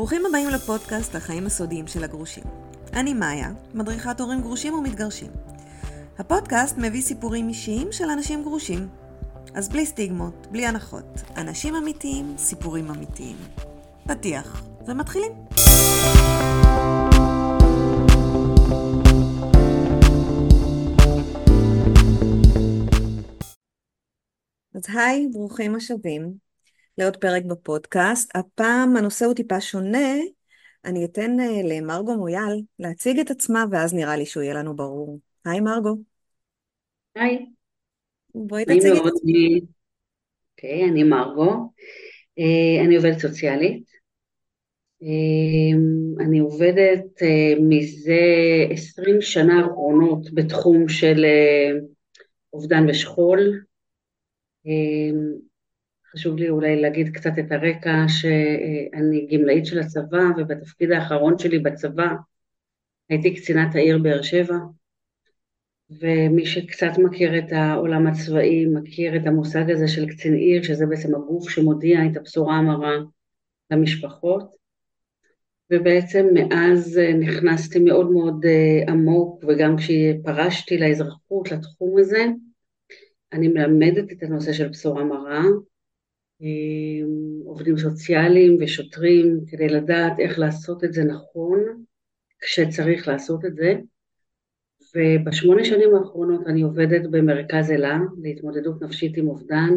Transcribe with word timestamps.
ברוכים 0.00 0.26
הבאים 0.26 0.48
לפודקאסט 0.48 1.14
החיים 1.14 1.46
הסודיים 1.46 1.86
של 1.86 2.04
הגרושים. 2.04 2.44
אני 2.92 3.14
מאיה, 3.14 3.52
מדריכת 3.74 4.20
הורים 4.20 4.40
גרושים 4.40 4.74
ומתגרשים. 4.74 5.30
הפודקאסט 6.18 6.78
מביא 6.78 7.02
סיפורים 7.02 7.48
אישיים 7.48 7.92
של 7.92 8.04
אנשים 8.04 8.42
גרושים. 8.42 8.88
אז 9.54 9.68
בלי 9.68 9.86
סטיגמות, 9.86 10.46
בלי 10.50 10.66
הנחות. 10.66 11.04
אנשים 11.36 11.74
אמיתיים, 11.74 12.34
סיפורים 12.38 12.90
אמיתיים. 12.90 13.36
פתיח, 14.04 14.64
ומתחילים. 14.86 15.32
אז 24.74 24.82
היי, 24.94 25.28
ברוכים 25.32 25.74
השבים. 25.74 26.49
לעוד 27.00 27.16
פרק 27.16 27.44
בפודקאסט. 27.44 28.36
הפעם 28.36 28.96
הנושא 28.96 29.24
הוא 29.24 29.34
טיפה 29.34 29.60
שונה. 29.60 30.08
אני 30.84 31.04
אתן 31.04 31.36
uh, 31.40 31.66
למרגו 31.66 32.16
מויאל 32.16 32.60
להציג 32.78 33.18
את 33.18 33.30
עצמה, 33.30 33.64
ואז 33.70 33.94
נראה 33.94 34.16
לי 34.16 34.26
שהוא 34.26 34.42
יהיה 34.42 34.54
לנו 34.54 34.76
ברור. 34.76 35.18
היי 35.44 35.60
מרגו. 35.60 35.96
היי. 37.14 37.46
בואי 38.34 38.64
תציגי 38.64 38.78
את 38.78 38.96
עצמך. 38.96 39.10
אוקיי, 40.50 40.84
אני 40.84 41.02
מרגו. 41.02 41.72
Uh, 42.40 42.86
אני 42.86 42.96
עובדת 42.96 43.18
סוציאלית. 43.18 43.84
Uh, 45.02 46.22
אני 46.24 46.38
עובדת 46.38 47.22
uh, 47.22 47.60
מזה 47.60 48.20
עשרים 48.70 49.20
שנה 49.20 49.60
האחרונות 49.60 50.34
בתחום 50.34 50.88
של 50.88 51.24
uh, 51.24 51.84
אובדן 52.52 52.88
ושכול. 52.88 53.60
חשוב 56.12 56.36
לי 56.36 56.48
אולי 56.48 56.80
להגיד 56.80 57.08
קצת 57.14 57.32
את 57.38 57.52
הרקע 57.52 58.04
שאני 58.08 59.26
גמלאית 59.32 59.66
של 59.66 59.78
הצבא 59.78 60.22
ובתפקיד 60.36 60.90
האחרון 60.90 61.38
שלי 61.38 61.58
בצבא 61.58 62.08
הייתי 63.08 63.34
קצינת 63.34 63.74
העיר 63.74 63.98
באר 63.98 64.22
שבע. 64.22 64.56
ומי 65.90 66.46
שקצת 66.46 66.98
מכיר 66.98 67.38
את 67.38 67.52
העולם 67.52 68.06
הצבאי 68.06 68.66
מכיר 68.66 69.16
את 69.16 69.26
המושג 69.26 69.70
הזה 69.70 69.88
של 69.88 70.06
קצין 70.08 70.34
עיר 70.34 70.62
שזה 70.62 70.86
בעצם 70.86 71.14
הגוף 71.14 71.50
שמודיע 71.50 72.00
את 72.06 72.16
הבשורה 72.16 72.56
המרה 72.56 72.96
למשפחות. 73.70 74.54
ובעצם 75.70 76.26
מאז 76.34 77.00
נכנסתי 77.20 77.78
מאוד 77.78 78.10
מאוד 78.10 78.46
עמוק 78.88 79.44
וגם 79.48 79.76
כשפרשתי 79.76 80.78
לאזרחות 80.78 81.52
לתחום 81.52 81.98
הזה 81.98 82.26
אני 83.32 83.48
מלמדת 83.48 84.12
את 84.12 84.22
הנושא 84.22 84.52
של 84.52 84.68
בשורה 84.68 85.04
מרה 85.04 85.42
עובדים 87.44 87.78
סוציאליים 87.78 88.56
ושוטרים 88.60 89.40
כדי 89.46 89.68
לדעת 89.68 90.12
איך 90.18 90.38
לעשות 90.38 90.84
את 90.84 90.92
זה 90.92 91.04
נכון 91.04 91.84
כשצריך 92.40 93.08
לעשות 93.08 93.44
את 93.44 93.54
זה 93.56 93.74
ובשמונה 94.96 95.64
שנים 95.64 95.94
האחרונות 95.94 96.46
אני 96.46 96.62
עובדת 96.62 97.10
במרכז 97.10 97.70
אלה 97.70 97.98
להתמודדות 98.22 98.82
נפשית 98.82 99.16
עם 99.16 99.28
אובדן 99.28 99.74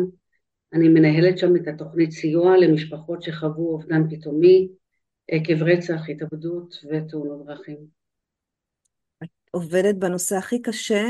אני 0.73 0.89
מנהלת 0.89 1.38
שם 1.38 1.56
את 1.56 1.67
התוכנית 1.67 2.11
סיוע 2.11 2.58
למשפחות 2.58 3.23
שחוו 3.23 3.73
אובדן 3.73 4.09
פתאומי 4.09 4.67
עקב 5.28 5.64
רצח, 5.64 6.09
התאבדות 6.09 6.75
ותאונות 6.89 7.45
דרכים. 7.45 7.78
את 9.23 9.30
עובדת 9.52 9.95
בנושא 9.95 10.36
הכי 10.36 10.61
קשה 10.61 11.03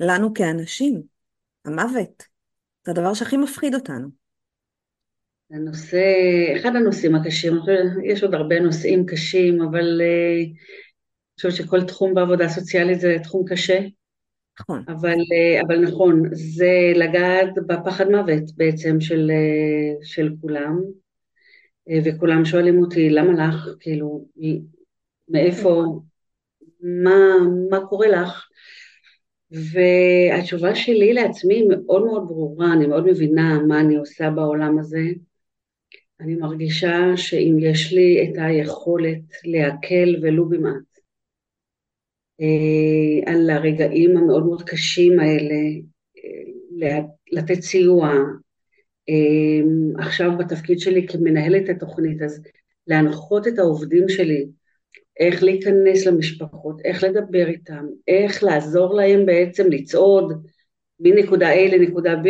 לנו 0.00 0.34
כאנשים, 0.34 1.02
המוות. 1.64 2.22
זה 2.84 2.90
הדבר 2.90 3.14
שהכי 3.14 3.36
מפחיד 3.36 3.74
אותנו. 3.74 4.25
הנושא, 5.50 6.04
אחד 6.56 6.76
הנושאים 6.76 7.14
הקשים, 7.14 7.54
יש 8.04 8.22
עוד 8.22 8.34
הרבה 8.34 8.60
נושאים 8.60 9.06
קשים, 9.06 9.62
אבל 9.62 10.00
אה, 10.00 10.36
אני 10.36 10.54
חושבת 11.36 11.52
שכל 11.52 11.82
תחום 11.82 12.14
בעבודה 12.14 12.48
סוציאלית 12.48 13.00
זה 13.00 13.16
תחום 13.22 13.44
קשה. 13.48 13.78
נכון. 14.60 14.84
אבל, 14.88 15.16
אה, 15.32 15.60
אבל 15.66 15.80
נכון, 15.80 16.22
זה 16.32 16.92
לגעת 16.94 17.54
בפחד 17.66 18.08
מוות 18.10 18.42
בעצם 18.56 19.00
של, 19.00 19.30
אה, 19.30 19.94
של 20.02 20.30
כולם, 20.40 20.80
וכולם 22.04 22.44
שואלים 22.44 22.78
אותי, 22.78 23.10
למה 23.10 23.46
לך? 23.48 23.68
כאילו, 23.80 24.26
מאיפה, 25.28 25.84
מה, 26.80 27.36
מה 27.70 27.86
קורה 27.86 28.08
לך? 28.08 28.48
והתשובה 29.50 30.74
שלי 30.74 31.12
לעצמי 31.12 31.66
מאוד 31.68 32.04
מאוד 32.04 32.24
ברורה, 32.28 32.72
אני 32.72 32.86
מאוד 32.86 33.06
מבינה 33.06 33.58
מה 33.68 33.80
אני 33.80 33.96
עושה 33.96 34.30
בעולם 34.30 34.78
הזה, 34.78 35.00
אני 36.20 36.34
מרגישה 36.34 37.16
שאם 37.16 37.56
יש 37.60 37.92
לי 37.92 38.22
את 38.22 38.38
היכולת 38.38 39.22
להקל 39.44 40.16
ולו 40.22 40.48
במעט 40.48 40.96
אה, 42.40 43.32
על 43.32 43.50
הרגעים 43.50 44.16
המאוד 44.16 44.46
מאוד 44.46 44.62
קשים 44.62 45.20
האלה, 45.20 45.54
אה, 46.82 46.98
לתת 47.32 47.60
סיוע, 47.60 48.12
אה, 49.08 50.04
עכשיו 50.04 50.30
בתפקיד 50.38 50.78
שלי 50.78 51.06
כמנהלת 51.08 51.68
התוכנית, 51.68 52.22
אז 52.22 52.42
להנחות 52.86 53.46
את 53.48 53.58
העובדים 53.58 54.08
שלי 54.08 54.46
איך 55.20 55.42
להיכנס 55.42 56.06
למשפחות, 56.06 56.80
איך 56.84 57.04
לדבר 57.04 57.48
איתם, 57.48 57.86
איך 58.08 58.44
לעזור 58.44 58.94
להם 58.94 59.26
בעצם 59.26 59.70
לצעוד 59.70 60.46
מנקודה 61.00 61.52
A 61.54 61.74
לנקודה 61.74 62.14
B, 62.14 62.28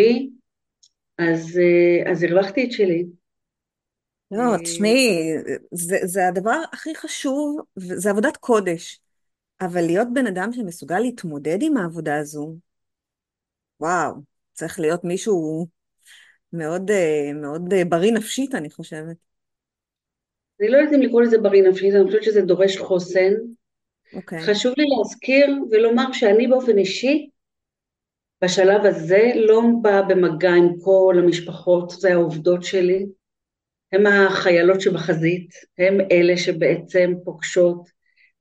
אז, 1.18 1.60
אז 2.06 2.22
הרווחתי 2.22 2.64
את 2.64 2.72
שלי. 2.72 3.06
לא, 4.30 4.56
תשמעי, 4.62 5.32
זה, 5.72 5.96
זה 6.02 6.28
הדבר 6.28 6.60
הכי 6.72 6.94
חשוב, 6.94 7.60
זה 7.76 8.10
עבודת 8.10 8.36
קודש. 8.36 9.00
אבל 9.60 9.80
להיות 9.80 10.08
בן 10.12 10.26
אדם 10.26 10.52
שמסוגל 10.52 10.98
להתמודד 10.98 11.58
עם 11.62 11.76
העבודה 11.76 12.18
הזו, 12.18 12.54
וואו, 13.80 14.14
צריך 14.52 14.80
להיות 14.80 15.04
מישהו 15.04 15.66
מאוד, 16.52 16.90
אה, 16.90 17.32
מאוד 17.34 17.72
אה, 17.72 17.84
בריא 17.84 18.12
נפשית, 18.12 18.54
אני 18.54 18.70
חושבת. 18.70 19.16
אני 20.60 20.68
לא 20.68 20.76
יודעת 20.76 20.94
אם 20.94 21.02
לקרוא 21.02 21.22
לזה 21.22 21.38
בריא 21.38 21.68
נפשית, 21.68 21.94
אני 21.94 22.04
חושבת 22.04 22.22
שזה 22.22 22.40
דורש 22.40 22.76
חוסן. 22.76 23.32
Okay. 23.32 24.16
אוקיי. 24.16 24.40
חשוב 24.40 24.74
לי 24.78 24.84
להזכיר 24.98 25.46
ולומר 25.70 26.12
שאני 26.12 26.46
באופן 26.46 26.78
אישי, 26.78 27.30
בשלב 28.44 28.84
הזה 28.84 29.22
לא 29.34 29.62
באה 29.82 30.02
במגע 30.02 30.50
עם 30.50 30.68
כל 30.80 31.14
המשפחות, 31.18 31.90
זה 31.90 32.12
העובדות 32.12 32.62
שלי. 32.62 33.06
הם 33.92 34.06
החיילות 34.06 34.80
שבחזית, 34.80 35.54
הם 35.78 35.98
אלה 36.12 36.36
שבעצם 36.36 37.12
פוגשות 37.24 37.88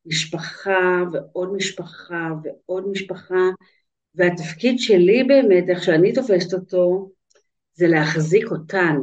משפחה 0.06 1.03
ועוד 1.13 1.53
משפחה 1.53 2.29
ועוד 2.44 2.88
משפחה, 2.91 3.50
והתפקיד 4.16 4.79
שלי 4.79 5.23
באמת, 5.23 5.69
איך 5.69 5.83
שאני 5.83 6.13
תופסת 6.13 6.53
אותו, 6.53 7.11
זה 7.73 7.88
להחזיק 7.88 8.51
אותן, 8.51 8.95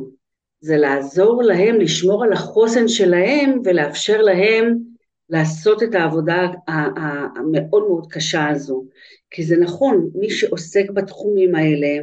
זה 0.61 0.77
לעזור 0.77 1.43
להם 1.43 1.81
לשמור 1.81 2.25
על 2.25 2.33
החוסן 2.33 2.89
שלהם 2.89 3.61
ולאפשר 3.65 4.21
להם 4.21 4.79
לעשות 5.31 5.83
את 5.83 5.95
העבודה 5.95 6.47
המאוד 7.37 7.83
מאוד 7.89 8.07
קשה 8.11 8.49
הזו. 8.49 8.85
כי 9.31 9.45
זה 9.45 9.57
נכון, 9.57 10.11
מי 10.15 10.31
שעוסק 10.31 10.91
בתחומים 10.91 11.55
האלה, 11.55 12.03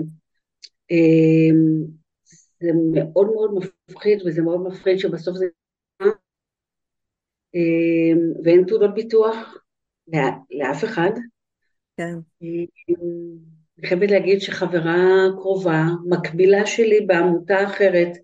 זה 2.59 2.69
מאוד 2.93 3.27
מאוד 3.33 3.51
מפחיד 3.89 4.19
וזה 4.25 4.41
מאוד 4.41 4.61
מפחיד 4.61 4.99
שבסוף 4.99 5.37
זה... 5.37 5.45
אמ, 7.55 8.19
ואין 8.43 8.63
תעודות 8.67 8.93
ביטוח 8.93 9.57
לאף 10.51 10.83
אחד. 10.83 11.11
כן. 11.97 12.13
אמ, 12.41 12.65
אני 13.79 13.87
חייבת 13.87 14.11
להגיד 14.11 14.41
שחברה 14.41 14.97
קרובה, 15.37 15.83
מקבילה 16.09 16.65
שלי 16.65 17.01
בעמותה 17.01 17.63
אחרת, 17.67 18.17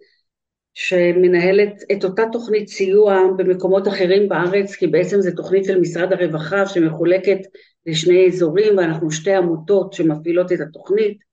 שמנהלת 0.73 1.83
את 1.91 2.03
אותה 2.03 2.23
תוכנית 2.31 2.67
סיוע 2.67 3.21
במקומות 3.37 3.87
אחרים 3.87 4.29
בארץ, 4.29 4.75
כי 4.75 4.87
בעצם 4.87 5.21
זו 5.21 5.31
תוכנית 5.35 5.65
של 5.65 5.79
משרד 5.79 6.13
הרווחה 6.13 6.65
שמחולקת 6.65 7.37
לשני 7.85 8.27
אזורים, 8.27 8.77
ואנחנו 8.77 9.11
שתי 9.11 9.33
עמותות 9.33 9.93
שמפעילות 9.93 10.51
את 10.51 10.59
התוכנית. 10.59 11.24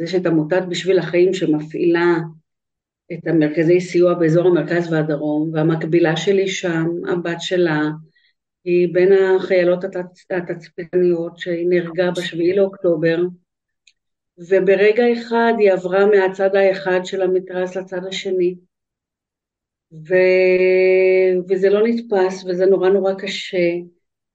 יש 0.00 0.14
את 0.14 0.26
עמותת 0.26 0.62
בשביל 0.68 0.98
החיים 0.98 1.34
שמפעילה 1.34 2.16
את 3.12 3.26
המרכזי 3.26 3.80
סיוע 3.80 4.14
באזור 4.14 4.46
המרכז 4.46 4.92
והדרום, 4.92 5.50
והמקבילה 5.52 6.16
שלי 6.16 6.48
שם, 6.48 6.86
הבת 7.12 7.36
שלה, 7.40 7.80
היא 8.64 8.94
בין 8.94 9.12
החיילות 9.12 9.84
התצפיתניות 10.30 11.38
שהיא 11.38 11.66
נהרגה 11.68 12.10
בשביעי 12.10 12.56
לאוקטובר, 12.56 13.18
וברגע 14.38 15.04
אחד 15.12 15.52
היא 15.58 15.72
עברה 15.72 16.06
מהצד 16.06 16.54
האחד 16.56 17.00
של 17.04 17.22
המתרס 17.22 17.76
לצד 17.76 18.04
השני. 18.08 18.54
ו... 19.92 20.14
וזה 21.48 21.70
לא 21.70 21.86
נתפס, 21.86 22.44
וזה 22.44 22.66
נורא 22.66 22.88
נורא 22.88 23.14
קשה. 23.14 23.70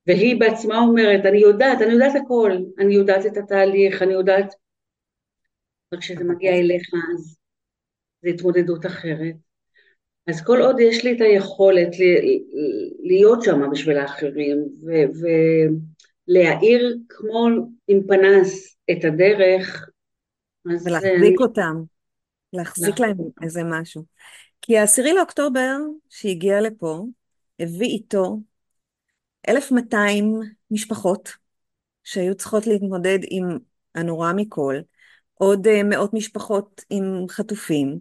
והיא 0.08 0.40
בעצמה 0.40 0.80
אומרת, 0.80 1.26
אני 1.26 1.38
יודעת, 1.38 1.82
אני 1.82 1.94
יודעת 1.94 2.16
הכל, 2.16 2.52
אני 2.80 2.96
יודעת 2.96 3.26
את 3.26 3.38
התהליך, 3.38 4.02
אני 4.02 4.14
יודעת 4.14 4.54
אבל 5.92 6.02
כשזה 6.02 6.24
מגיע 6.24 6.52
אליך 6.52 6.90
אז 7.14 7.38
זה 8.22 8.30
התמודדות 8.30 8.86
אחרת. 8.86 9.36
אז 10.28 10.46
כל 10.46 10.62
עוד 10.62 10.80
יש 10.80 11.04
לי 11.04 11.16
את 11.16 11.22
היכולת 11.22 11.90
להיות 13.04 13.44
שם 13.44 13.72
בשביל 13.72 13.98
האחרים 13.98 14.58
ולהאיר 16.28 16.98
כמו 17.10 17.48
עם 17.88 18.00
פנס 18.08 18.78
את 18.92 19.06
הדרך, 19.06 19.90
אז 20.76 20.88
אני... 20.88 20.98
ולהחזיק 20.98 21.40
אותם, 21.40 21.84
להחזיק 22.54 23.00
להם 23.00 23.18
איזה 23.44 23.62
משהו. 23.64 24.04
כי 24.62 24.78
העשירי 24.78 25.14
לאוקטובר 25.14 25.78
שהגיע 26.10 26.62
לפה, 26.62 27.06
הביא 27.60 27.88
איתו 27.88 28.40
1,200 29.50 30.40
משפחות 30.72 31.30
שהיו 32.04 32.36
צריכות 32.36 32.68
להתמודד 32.68 33.20
עם 33.30 33.58
הנורא 33.96 34.32
מכל, 34.36 34.76
עוד 35.38 35.68
אה, 35.68 35.84
מאות 35.84 36.14
משפחות 36.14 36.82
עם 36.90 37.26
חטופים. 37.30 38.00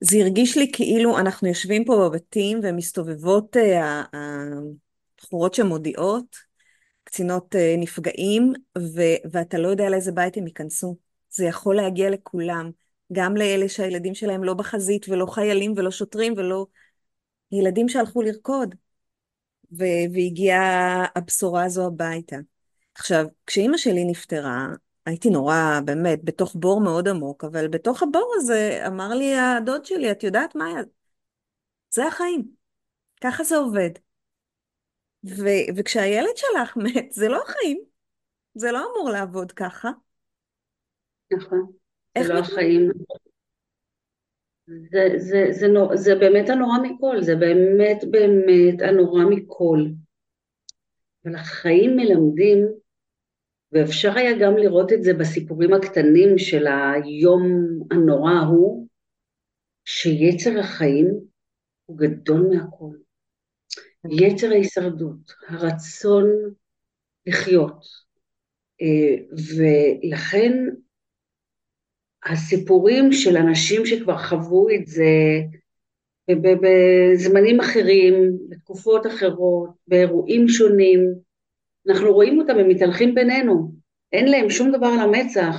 זה 0.00 0.16
הרגיש 0.18 0.56
לי 0.56 0.70
כאילו 0.72 1.18
אנחנו 1.18 1.48
יושבים 1.48 1.84
פה 1.84 2.08
בבתים 2.08 2.60
ומסתובבות 2.62 3.56
אה, 3.56 4.02
הבחורות 5.18 5.54
שמודיעות, 5.54 6.36
קצינות 7.04 7.56
אה, 7.56 7.74
נפגעים, 7.78 8.52
ו- 8.78 9.28
ואתה 9.32 9.58
לא 9.58 9.68
יודע 9.68 9.90
לאיזה 9.90 10.12
בית 10.12 10.36
הם 10.36 10.46
ייכנסו. 10.46 10.96
זה 11.30 11.44
יכול 11.44 11.76
להגיע 11.76 12.10
לכולם, 12.10 12.70
גם 13.12 13.36
לאלה 13.36 13.68
שהילדים 13.68 14.14
שלהם 14.14 14.44
לא 14.44 14.54
בחזית 14.54 15.08
ולא 15.08 15.26
חיילים 15.26 15.74
ולא 15.76 15.90
שוטרים 15.90 16.34
ולא 16.36 16.66
ילדים 17.52 17.88
שהלכו 17.88 18.22
לרקוד. 18.22 18.74
ו- 19.78 20.14
והגיעה 20.14 21.04
הבשורה 21.16 21.64
הזו 21.64 21.86
הביתה. 21.86 22.36
עכשיו, 22.94 23.26
כשאימא 23.46 23.76
שלי 23.76 24.04
נפטרה, 24.04 24.66
הייתי 25.06 25.30
נורא, 25.30 25.80
באמת, 25.84 26.24
בתוך 26.24 26.56
בור 26.56 26.80
מאוד 26.80 27.08
עמוק, 27.08 27.44
אבל 27.44 27.68
בתוך 27.68 28.02
הבור 28.02 28.32
הזה 28.36 28.84
אמר 28.86 29.08
לי 29.14 29.34
הדוד 29.38 29.84
שלי, 29.84 30.10
את 30.12 30.22
יודעת 30.24 30.54
מה? 30.54 30.70
זה 31.90 32.06
החיים. 32.06 32.54
ככה 33.22 33.44
זה 33.44 33.56
עובד. 33.56 33.90
ו- 35.24 35.66
וכשהילד 35.76 36.36
שלך 36.36 36.76
מת, 36.84 37.12
זה 37.12 37.28
לא 37.28 37.42
החיים. 37.42 37.84
זה 38.54 38.72
לא 38.72 38.78
אמור 38.92 39.10
לעבוד 39.10 39.52
ככה. 39.52 39.90
נכון, 41.32 41.72
זה 42.18 42.34
לא? 42.34 42.38
החיים. 42.38 42.90
זה, 44.92 45.08
זה, 45.16 45.46
זה, 45.50 45.68
נור, 45.68 45.96
זה 45.96 46.14
באמת 46.14 46.48
הנורא 46.50 46.78
מכל, 46.82 47.16
זה 47.20 47.36
באמת 47.36 48.04
באמת 48.10 48.82
הנורא 48.82 49.24
מכל. 49.24 49.84
אבל 51.24 51.34
החיים 51.36 51.96
מלמדים, 51.96 52.66
ואפשר 53.72 54.12
היה 54.18 54.38
גם 54.38 54.56
לראות 54.56 54.92
את 54.92 55.02
זה 55.02 55.14
בסיפורים 55.14 55.74
הקטנים 55.74 56.38
של 56.38 56.66
היום 56.66 57.42
הנורא 57.90 58.32
ההוא, 58.32 58.86
שיצר 59.84 60.58
החיים 60.60 61.06
הוא 61.86 61.98
גדול 61.98 62.48
מהכל. 62.50 62.96
יצר 64.10 64.50
ההישרדות, 64.50 65.32
הרצון 65.48 66.24
לחיות. 67.26 67.86
אה, 68.82 69.14
ולכן 69.56 70.52
הסיפורים 72.24 73.12
של 73.12 73.36
אנשים 73.36 73.86
שכבר 73.86 74.18
חוו 74.18 74.68
את 74.74 74.86
זה 74.86 75.04
בזמנים 76.30 77.60
אחרים, 77.60 78.38
בתקופות 78.48 79.06
אחרות, 79.06 79.70
באירועים 79.88 80.48
שונים, 80.48 81.14
אנחנו 81.88 82.12
רואים 82.12 82.38
אותם, 82.38 82.58
הם 82.58 82.68
מתהלכים 82.68 83.14
בינינו, 83.14 83.72
אין 84.12 84.30
להם 84.30 84.50
שום 84.50 84.72
דבר 84.72 84.86
על 84.86 85.00
המצח, 85.00 85.56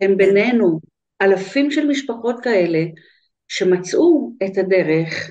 הם 0.00 0.16
בינינו, 0.16 0.80
אלפים 1.22 1.70
של 1.70 1.86
משפחות 1.86 2.36
כאלה 2.42 2.84
שמצאו 3.48 4.32
את 4.44 4.58
הדרך 4.58 5.30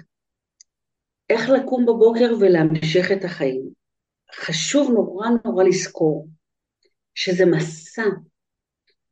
איך 1.30 1.50
לקום 1.50 1.86
בבוקר 1.86 2.34
ולהמשיך 2.40 3.12
את 3.12 3.24
החיים. 3.24 3.70
חשוב 4.36 4.92
נורא 4.92 5.28
נורא 5.46 5.64
לזכור 5.64 6.28
שזה 7.16 7.46
מסע, 7.46 8.04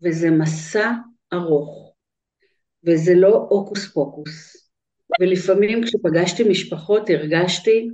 וזה 0.04 0.32
מסע 0.32 0.92
ארוך, 1.34 1.94
וזה 2.88 3.14
לא 3.16 3.48
הוקוס 3.50 3.94
פוקוס. 3.94 4.62
ולפעמים 5.22 5.84
כשפגשתי 5.84 6.44
משפחות 6.50 7.10
הרגשתי 7.10 7.90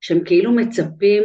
שהם 0.00 0.24
כאילו 0.24 0.52
מצפים, 0.52 1.22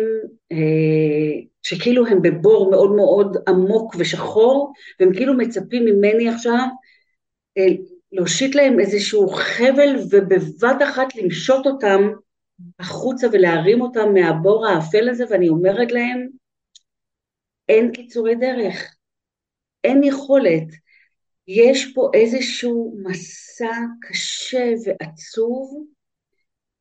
שכאילו 1.63 2.07
הם 2.07 2.21
בבור 2.21 2.71
מאוד 2.71 2.91
מאוד 2.95 3.37
עמוק 3.47 3.95
ושחור, 3.97 4.73
והם 4.99 5.13
כאילו 5.13 5.37
מצפים 5.37 5.85
ממני 5.85 6.29
עכשיו 6.29 6.65
אה, 7.57 7.67
להושיט 8.11 8.55
להם 8.55 8.79
איזשהו 8.79 9.29
חבל 9.29 9.95
ובבת 10.11 10.81
אחת 10.83 11.15
למשות 11.15 11.65
אותם 11.65 12.01
החוצה 12.79 13.27
ולהרים 13.31 13.81
אותם 13.81 14.13
מהבור 14.13 14.67
האפל 14.67 15.09
הזה, 15.09 15.23
ואני 15.29 15.49
אומרת 15.49 15.91
להם, 15.91 16.27
אין 17.69 17.91
קיצורי 17.91 18.35
דרך, 18.35 18.95
אין 19.83 20.03
יכולת. 20.03 20.67
יש 21.47 21.93
פה 21.95 22.09
איזשהו 22.13 22.97
מסע 23.03 23.75
קשה 24.01 24.73
ועצוב 24.85 25.85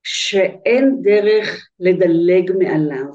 שאין 0.03 0.99
דרך 1.03 1.69
לדלג 1.81 2.53
מעליו. 2.59 3.13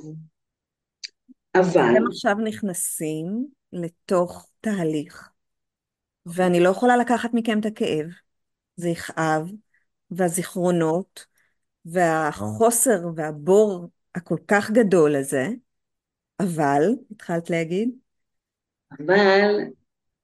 אבל... 1.59 1.91
אתם 1.97 2.07
עכשיו 2.11 2.35
נכנסים 2.35 3.47
לתוך 3.73 4.49
תהליך, 4.61 5.29
ואני 6.25 6.59
לא 6.59 6.69
יכולה 6.69 6.97
לקחת 6.97 7.29
מכם 7.33 7.59
את 7.59 7.65
הכאב, 7.65 8.05
זה 8.75 8.89
יכאב, 8.89 9.51
והזיכרונות, 10.11 11.25
והחוסר 11.85 12.99
והבור 13.15 13.87
הכל 14.15 14.37
כך 14.47 14.71
גדול 14.71 15.15
הזה, 15.15 15.47
אבל, 16.39 16.81
התחלת 17.11 17.49
להגיד? 17.49 17.89
אבל 18.99 19.55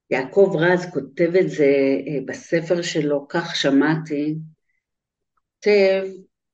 יעקב 0.10 0.56
רז 0.60 0.86
כותב 0.94 1.32
את 1.40 1.50
זה 1.50 1.74
אה, 2.08 2.20
בספר 2.26 2.82
שלו, 2.82 3.26
כך 3.30 3.56
שמעתי, 3.56 4.36
כותב 5.36 6.04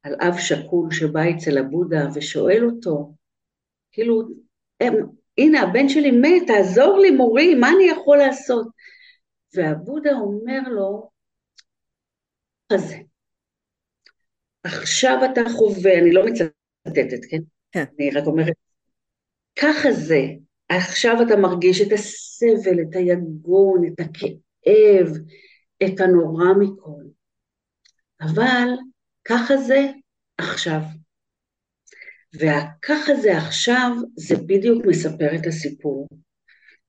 על 0.03 0.15
אב 0.21 0.37
שכול 0.37 0.91
שבא 0.91 1.21
אצל 1.29 1.57
הבודה 1.57 2.07
ושואל 2.15 2.65
אותו, 2.65 3.13
כאילו, 3.91 4.29
הנה 5.37 5.61
הבן 5.61 5.89
שלי 5.89 6.11
מת, 6.11 6.47
תעזור 6.47 6.99
לי 6.99 7.11
מורי, 7.11 7.55
מה 7.55 7.69
אני 7.69 7.83
יכול 7.83 8.17
לעשות? 8.17 8.67
והבודה 9.55 10.11
אומר 10.11 10.59
לו, 10.69 11.09
כזה, 12.73 12.97
עכשיו 14.63 15.17
אתה 15.31 15.41
חווה, 15.57 15.99
אני 15.99 16.11
לא 16.11 16.25
מצטטת, 16.25 17.25
כן? 17.29 17.37
כן. 17.71 17.83
אני 17.99 18.11
רק 18.11 18.27
אומרת, 18.27 18.53
ככה 19.55 19.91
זה, 19.91 20.21
עכשיו 20.69 21.15
אתה 21.27 21.35
מרגיש 21.35 21.81
את 21.81 21.91
הסבל, 21.93 22.81
את 22.81 22.95
היגון, 22.95 23.85
את 23.87 23.99
הכאב, 23.99 25.07
את 25.83 25.99
הנורא 25.99 26.45
מכל. 26.59 27.03
אבל 28.21 28.67
ככה 29.25 29.57
זה 29.57 29.87
עכשיו. 30.37 30.81
והככה 32.33 33.15
זה 33.15 33.37
עכשיו, 33.37 33.91
זה 34.15 34.35
בדיוק 34.35 34.85
מספר 34.85 35.35
את 35.35 35.47
הסיפור. 35.47 36.07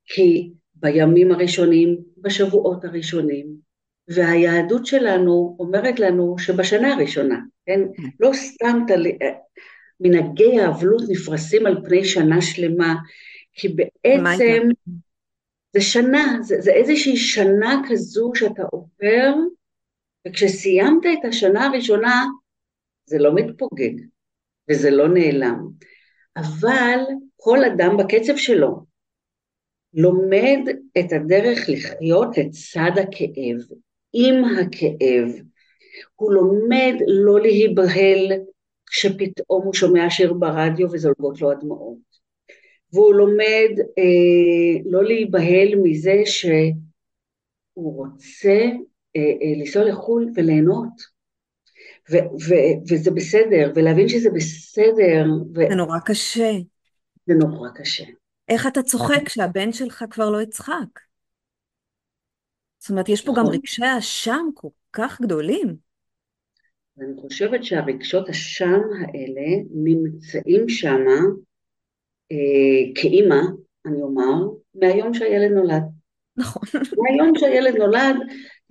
כי 0.04 0.50
בימים 0.74 1.32
הראשונים, 1.32 1.98
בשבועות 2.16 2.84
הראשונים, 2.84 3.46
והיהדות 4.08 4.86
שלנו 4.86 5.56
אומרת 5.58 6.00
לנו 6.00 6.38
שבשנה 6.38 6.94
הראשונה, 6.94 7.38
כן? 7.66 7.80
לא 8.20 8.30
סתם 8.34 8.80
תל... 8.86 9.04
מנהגי 10.00 10.60
האבלות 10.60 11.02
נפרסים 11.08 11.66
על 11.66 11.76
פני 11.84 12.04
שנה 12.04 12.42
שלמה, 12.42 12.94
כי 13.52 13.68
בעצם 13.68 14.68
זה 15.72 15.80
שנה, 15.80 16.38
זה, 16.42 16.60
זה 16.60 16.70
איזושהי 16.70 17.16
שנה 17.16 17.82
כזו 17.88 18.32
שאתה 18.34 18.62
עובר, 18.62 19.34
וכשסיימת 20.28 21.06
את 21.12 21.24
השנה 21.28 21.66
הראשונה, 21.66 22.24
זה 23.04 23.18
לא 23.18 23.34
מתפוגג, 23.34 23.92
וזה 24.70 24.90
לא 24.90 25.08
נעלם. 25.08 25.68
אבל 26.36 26.98
כל 27.36 27.64
אדם 27.64 27.96
בקצב 27.96 28.36
שלו 28.36 28.84
לומד 29.94 30.58
את 30.98 31.12
הדרך 31.12 31.68
לחיות 31.68 32.38
לצד 32.38 32.90
הכאב, 33.02 33.78
עם 34.12 34.44
הכאב. 34.44 35.42
הוא 36.14 36.32
לומד 36.32 36.94
לא 37.06 37.40
להיבהל 37.40 38.32
כשפתאום 38.86 39.64
הוא 39.64 39.74
שומע 39.74 40.10
שיר 40.10 40.32
ברדיו 40.32 40.92
וזולגות 40.92 41.40
לו 41.40 41.50
הדמעות. 41.50 42.10
והוא 42.92 43.14
לומד 43.14 43.70
אה, 43.98 44.82
לא 44.84 45.04
להיבהל 45.04 45.68
מזה 45.82 46.22
שהוא 46.24 46.76
רוצה 47.96 48.60
אה, 49.16 49.20
אה, 49.42 49.58
לנסוע 49.58 49.84
לחו"ל 49.84 50.30
וליהנות. 50.34 51.19
ו- 52.10 52.44
ו- 52.48 52.92
וזה 52.92 53.10
בסדר, 53.10 53.72
ולהבין 53.74 54.08
שזה 54.08 54.30
בסדר. 54.30 55.24
ו- 55.54 55.68
זה 55.68 55.74
נורא 55.74 55.98
קשה. 56.04 56.52
זה 57.26 57.34
נורא 57.34 57.68
קשה. 57.74 58.04
איך 58.48 58.66
אתה 58.66 58.82
צוחק 58.82 59.22
כשהבן 59.24 59.72
שלך 59.72 60.04
כבר 60.10 60.30
לא 60.30 60.42
יצחק? 60.42 61.00
זאת 62.78 62.90
אומרת, 62.90 63.08
יש 63.08 63.24
פה 63.24 63.32
גם 63.36 63.42
נכון. 63.42 63.54
רגשי 63.54 63.82
אשם 63.98 64.46
כל 64.54 64.68
כך 64.92 65.20
גדולים. 65.20 65.76
ואני 66.96 67.12
חושבת 67.20 67.64
שהרגשות 67.64 68.28
השם 68.28 68.80
האלה 69.00 69.62
נמצאים 69.74 70.68
שמה 70.68 71.20
אה, 72.32 72.92
כאימא, 72.94 73.40
אני 73.86 74.02
אומר, 74.02 74.34
מהיום 74.74 75.14
שהילד 75.14 75.52
נולד. 75.52 75.82
נכון. 76.36 76.62
מהיום 76.72 77.32
שהילד 77.38 77.76
נולד, 77.76 78.16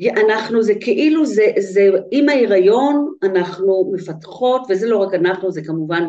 אנחנו, 0.08 0.64
זה 0.64 0.74
כאילו, 0.82 1.26
זה, 1.26 1.46
זה 1.60 1.90
עם 2.12 2.30
ההיריון 2.30 3.14
אנחנו 3.24 3.92
מפתחות, 3.94 4.62
וזה 4.70 4.88
לא 4.88 4.98
רק 4.98 5.14
אנחנו, 5.14 5.52
זה 5.52 5.62
כמובן 5.64 6.04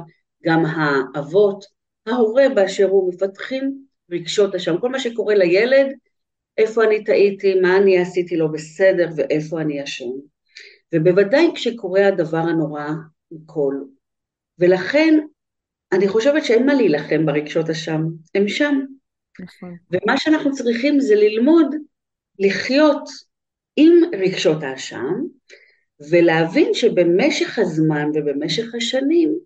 גם 0.44 0.64
האבות, 0.66 1.64
ההורה 2.06 2.48
באשר 2.54 2.88
הוא 2.88 3.12
מפתחים 3.14 3.74
רגשות 4.10 4.54
אשם. 4.54 4.78
כל 4.80 4.88
מה 4.88 5.00
שקורה 5.00 5.34
לילד, 5.34 5.86
איפה 6.58 6.84
אני 6.84 7.04
טעיתי, 7.04 7.60
מה 7.60 7.76
אני 7.76 7.98
עשיתי 7.98 8.36
לא 8.36 8.46
בסדר 8.46 9.08
ואיפה 9.16 9.60
אני 9.60 9.84
אשם. 9.84 10.10
ובוודאי 10.94 11.50
כשקורה 11.54 12.06
הדבר 12.06 12.38
הנורא 12.38 12.88
מכל. 13.30 13.74
ולכן 14.58 15.18
אני 15.92 16.08
חושבת 16.08 16.44
שאין 16.44 16.66
מה 16.66 16.74
להילחם 16.74 17.26
ברגשות 17.26 17.70
אשם, 17.70 18.02
הם 18.34 18.48
שם. 18.48 18.80
נכון. 19.40 19.76
ומה 19.90 20.16
שאנחנו 20.16 20.52
צריכים 20.52 21.00
זה 21.00 21.14
ללמוד 21.14 21.74
לחיות 22.38 23.08
עם 23.80 24.00
רגשות 24.18 24.62
האשם, 24.62 25.14
ולהבין 26.10 26.74
שבמשך 26.74 27.58
הזמן 27.58 28.08
ובמשך 28.14 28.74
השנים, 28.74 29.38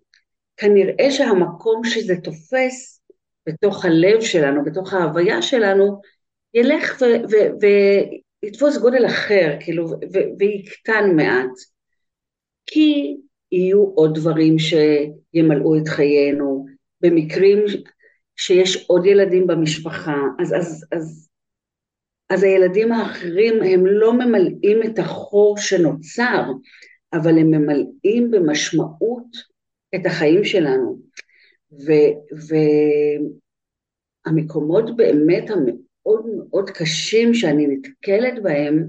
כנראה 0.57 1.11
שהמקום 1.11 1.81
שזה 1.83 2.15
תופס 2.23 3.01
בתוך 3.47 3.85
הלב 3.85 4.21
שלנו, 4.21 4.65
בתוך 4.65 4.93
ההוויה 4.93 5.41
שלנו, 5.41 6.01
ילך 6.53 7.01
ויתפוס 8.43 8.77
גודל 8.77 9.05
אחר, 9.05 9.57
כאילו, 9.59 9.87
ויקטן 10.39 11.15
מעט. 11.15 11.51
כי 12.65 13.17
יהיו 13.51 13.83
עוד 13.83 14.15
דברים 14.15 14.55
שימלאו 14.59 15.77
את 15.77 15.87
חיינו, 15.87 16.65
במקרים 17.01 17.59
שיש 18.35 18.85
עוד 18.87 19.05
ילדים 19.05 19.47
במשפחה, 19.47 20.17
אז, 20.39 20.53
אז, 20.53 20.85
אז, 20.91 21.29
אז 22.29 22.43
הילדים 22.43 22.91
האחרים 22.91 23.63
הם 23.63 23.85
לא 23.85 24.13
ממלאים 24.13 24.83
את 24.85 24.99
החור 24.99 25.57
שנוצר, 25.57 26.43
אבל 27.13 27.37
הם 27.39 27.47
ממלאים 27.47 28.31
במשמעות 28.31 29.27
את 29.95 30.05
החיים 30.05 30.43
שלנו. 30.43 30.99
והמקומות 34.25 34.95
באמת 34.95 35.49
המאוד 35.49 36.25
מאוד 36.37 36.69
קשים 36.69 37.33
שאני 37.33 37.67
נתקלת 37.67 38.43
בהם, 38.43 38.87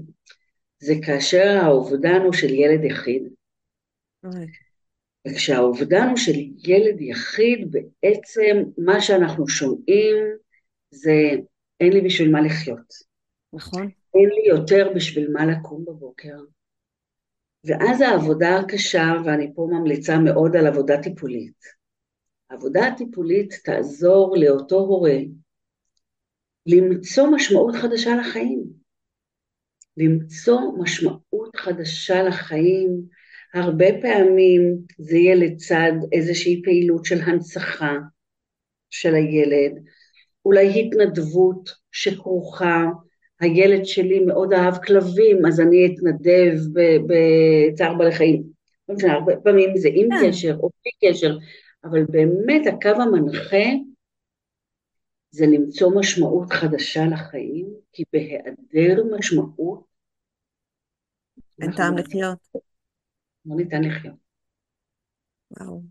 זה 0.79 0.93
כאשר 1.05 1.59
האובדן 1.61 2.21
הוא 2.21 2.33
של 2.33 2.53
ילד 2.53 2.83
יחיד. 2.83 3.23
וכשהאובדן 5.27 6.07
הוא 6.09 6.17
של 6.17 6.39
ילד 6.67 7.01
יחיד, 7.01 7.71
בעצם 7.71 8.63
מה 8.77 9.01
שאנחנו 9.01 9.47
שומעים 9.47 10.15
זה 10.91 11.31
אין 11.79 11.93
לי 11.93 12.01
בשביל 12.01 12.31
מה 12.31 12.41
לחיות. 12.41 13.16
נכון. 13.53 13.89
אין 14.13 14.29
לי 14.29 14.49
יותר 14.49 14.91
בשביל 14.95 15.31
מה 15.31 15.45
לקום 15.45 15.85
בבוקר. 15.85 16.37
ואז 17.63 18.01
העבודה 18.01 18.59
הקשה, 18.59 19.13
ואני 19.25 19.51
פה 19.55 19.67
ממליצה 19.71 20.17
מאוד 20.17 20.55
על 20.55 20.67
עבודה 20.67 21.01
טיפולית. 21.03 21.63
העבודה 22.49 22.87
הטיפולית 22.87 23.53
תעזור 23.63 24.35
לאותו 24.37 24.75
הורה 24.75 25.17
למצוא 26.65 27.27
משמעות 27.35 27.75
חדשה 27.75 28.15
לחיים. 28.15 28.63
למצוא 29.97 30.59
משמעות 30.79 31.55
חדשה 31.55 32.23
לחיים, 32.23 33.01
הרבה 33.53 33.85
פעמים 34.01 34.77
זה 34.97 35.17
יהיה 35.17 35.35
לצד 35.35 35.91
איזושהי 36.11 36.61
פעילות 36.63 37.05
של 37.05 37.21
הנצחה 37.21 37.93
של 38.89 39.15
הילד, 39.15 39.83
אולי 40.45 40.79
התנדבות 40.79 41.69
שכרוכה, 41.91 42.85
הילד 43.39 43.85
שלי 43.85 44.19
מאוד 44.19 44.53
אהב 44.53 44.77
כלבים, 44.85 45.45
אז 45.45 45.59
אני 45.59 45.85
אתנדב 45.85 46.57
בצער 47.07 47.95
בעלי 47.97 48.15
חיים. 48.15 48.43
לא 48.89 48.95
משנה, 48.95 49.13
הרבה 49.13 49.33
פעמים 49.43 49.77
זה 49.77 49.89
עם 49.93 50.09
כן. 50.09 50.29
קשר 50.29 50.55
או 50.59 50.69
בלי 50.69 51.11
קשר, 51.11 51.37
אבל 51.83 52.05
באמת 52.09 52.67
הקו 52.67 53.01
המנחה 53.01 53.65
זה 55.31 55.45
למצוא 55.45 55.91
משמעות 55.99 56.51
חדשה 56.51 57.05
לחיים, 57.05 57.67
כי 57.93 58.03
בהיעדר 58.13 59.03
משמעות... 59.17 59.83
אין 61.61 61.71
טעם 61.71 61.97
לחיות. 61.97 62.37
לא 63.45 63.55
ניתן 63.55 63.83
לחיות. 63.83 64.15
וואו. 65.51 65.81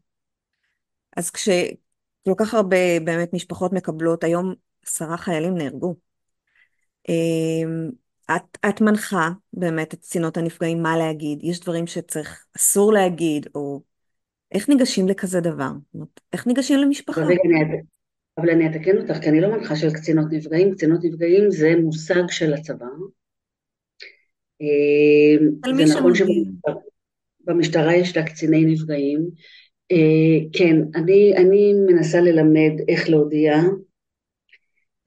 אז 1.16 1.30
כשכל 1.30 2.34
כך 2.36 2.54
הרבה 2.54 3.00
באמת 3.04 3.34
משפחות 3.34 3.72
מקבלות, 3.72 4.24
היום 4.24 4.54
עשרה 4.86 5.16
חיילים 5.16 5.54
נהרגו. 5.58 6.05
אמ, 7.08 7.90
את, 8.36 8.58
את 8.68 8.80
מנחה 8.80 9.30
באמת 9.52 9.94
את 9.94 10.00
קצינות 10.00 10.36
הנפגעים 10.36 10.82
מה 10.82 10.96
להגיד, 10.96 11.38
יש 11.42 11.60
דברים 11.60 11.86
שצריך, 11.86 12.46
אסור 12.56 12.92
להגיד, 12.92 13.46
או 13.54 13.80
איך 14.52 14.68
ניגשים 14.68 15.08
לכזה 15.08 15.40
דבר? 15.40 15.70
איך 16.32 16.46
ניגשים 16.46 16.78
למשפחה? 16.78 17.22
אבל, 17.22 17.32
אני, 17.32 17.80
אבל 18.38 18.50
אני 18.50 18.66
אתקן 18.66 18.98
אותך, 18.98 19.18
כי 19.22 19.28
אני 19.28 19.40
לא 19.40 19.48
מנחה 19.48 19.76
של 19.76 19.90
קצינות 19.90 20.26
נפגעים, 20.30 20.75
קצינות 20.75 21.00
נפגעים 21.04 21.50
זה 21.50 21.75
מושג 21.82 22.22
של 22.28 22.54
הצבא. 22.54 22.86
אמ, 24.60 25.76
זה 25.76 25.94
נכון 25.94 26.14
שבמשטרה 26.14 26.75
במשטרה 27.46 27.94
יש 27.94 28.16
לה 28.16 28.22
קציני 28.22 28.64
נפגעים. 28.64 29.30
Uh, 29.92 30.58
כן, 30.58 30.76
אני, 30.94 31.36
אני 31.36 31.72
מנסה 31.86 32.20
ללמד 32.20 32.72
איך 32.88 33.08
להודיע, 33.08 33.54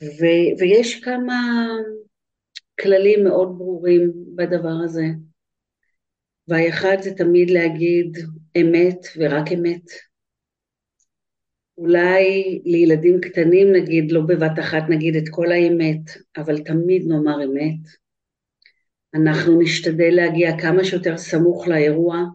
ו, 0.04 0.26
ויש 0.60 1.00
כמה 1.04 1.68
כללים 2.82 3.24
מאוד 3.24 3.58
ברורים 3.58 4.14
בדבר 4.36 4.76
הזה. 4.84 5.06
והאחד 6.48 6.98
זה 7.02 7.14
תמיד 7.14 7.50
להגיד 7.50 8.18
אמת 8.62 8.98
ורק 9.18 9.52
אמת. 9.52 9.84
אולי 11.78 12.62
לילדים 12.66 13.22
קטנים 13.22 13.72
נגיד, 13.74 14.12
לא 14.12 14.22
בבת 14.22 14.60
אחת 14.60 14.84
נגיד 14.90 15.16
את 15.16 15.30
כל 15.30 15.52
האמת, 15.52 16.02
אבל 16.38 16.58
תמיד 16.60 17.06
נאמר 17.08 17.44
אמת. 17.44 17.80
אנחנו 19.14 19.62
נשתדל 19.62 20.16
להגיע 20.16 20.60
כמה 20.62 20.84
שיותר 20.84 21.18
סמוך 21.18 21.68
לאירוע, 21.68 22.26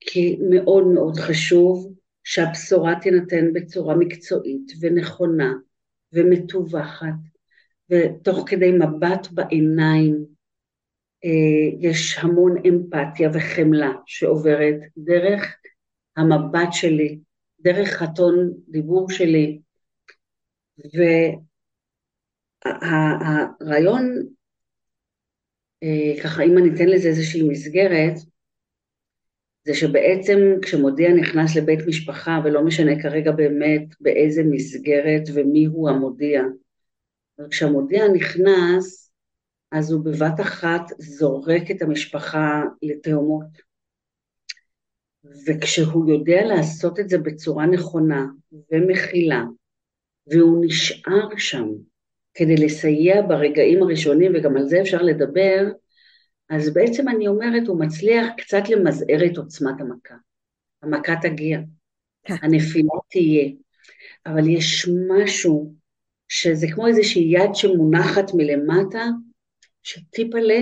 כי 0.00 0.38
מאוד 0.50 0.86
מאוד 0.86 1.16
חשוב 1.16 1.94
שהבשורה 2.24 2.94
תינתן 3.02 3.52
בצורה 3.52 3.96
מקצועית 3.96 4.72
ונכונה 4.80 5.52
ומטווחת, 6.12 7.14
ותוך 7.90 8.48
כדי 8.48 8.72
מבט 8.72 9.26
בעיניים. 9.30 10.24
אה, 11.24 11.76
יש 11.80 12.18
המון 12.18 12.56
אמפתיה 12.68 13.30
וחמלה 13.34 13.92
שעוברת 14.06 14.80
דרך 14.96 15.56
המבט 16.16 16.68
שלי, 16.72 17.18
דרך 17.60 18.02
הטון 18.02 18.52
דיבור 18.68 19.10
שלי, 19.10 19.60
והרעיון 22.64 24.26
אה, 25.82 26.22
ככה 26.22 26.42
אם 26.42 26.58
אני 26.58 26.68
אתן 26.74 26.88
לזה 26.88 27.08
איזושהי 27.08 27.42
מסגרת, 27.48 28.14
זה 29.64 29.74
שבעצם 29.74 30.38
כשמודיע 30.62 31.14
נכנס 31.14 31.56
לבית 31.56 31.80
משפחה, 31.86 32.40
ולא 32.44 32.64
משנה 32.64 33.02
כרגע 33.02 33.32
באמת 33.32 33.82
באיזה 34.00 34.42
מסגרת 34.50 35.22
ומי 35.34 35.64
הוא 35.64 35.90
המודיע, 35.90 36.42
כשהמודיע 37.50 38.08
נכנס, 38.08 39.12
אז 39.72 39.92
הוא 39.92 40.04
בבת 40.04 40.40
אחת 40.40 40.82
זורק 40.98 41.70
את 41.70 41.82
המשפחה 41.82 42.62
לתהומות. 42.82 43.70
וכשהוא 45.46 46.10
יודע 46.10 46.44
לעשות 46.44 47.00
את 47.00 47.08
זה 47.08 47.18
בצורה 47.18 47.66
נכונה 47.66 48.26
ומכילה, 48.72 49.42
והוא 50.26 50.64
נשאר 50.64 51.28
שם, 51.36 51.68
כדי 52.34 52.54
לסייע 52.54 53.22
ברגעים 53.22 53.82
הראשונים, 53.82 54.32
וגם 54.34 54.56
על 54.56 54.68
זה 54.68 54.80
אפשר 54.80 55.02
לדבר, 55.02 55.66
אז 56.50 56.74
בעצם 56.74 57.08
אני 57.08 57.28
אומרת, 57.28 57.68
הוא 57.68 57.80
מצליח 57.80 58.26
קצת 58.36 58.62
למזער 58.68 59.26
את 59.26 59.36
עוצמת 59.36 59.80
המכה. 59.80 60.14
המכה 60.82 61.14
תגיע, 61.22 61.58
כן. 62.24 62.34
הנפילה 62.42 62.92
תהיה, 63.10 63.48
אבל 64.26 64.48
יש 64.48 64.88
משהו 65.08 65.74
שזה 66.28 66.66
כמו 66.74 66.86
איזושהי 66.86 67.22
יד 67.22 67.54
שמונחת 67.54 68.30
מלמטה, 68.34 69.04
שטיפלה 69.82 70.60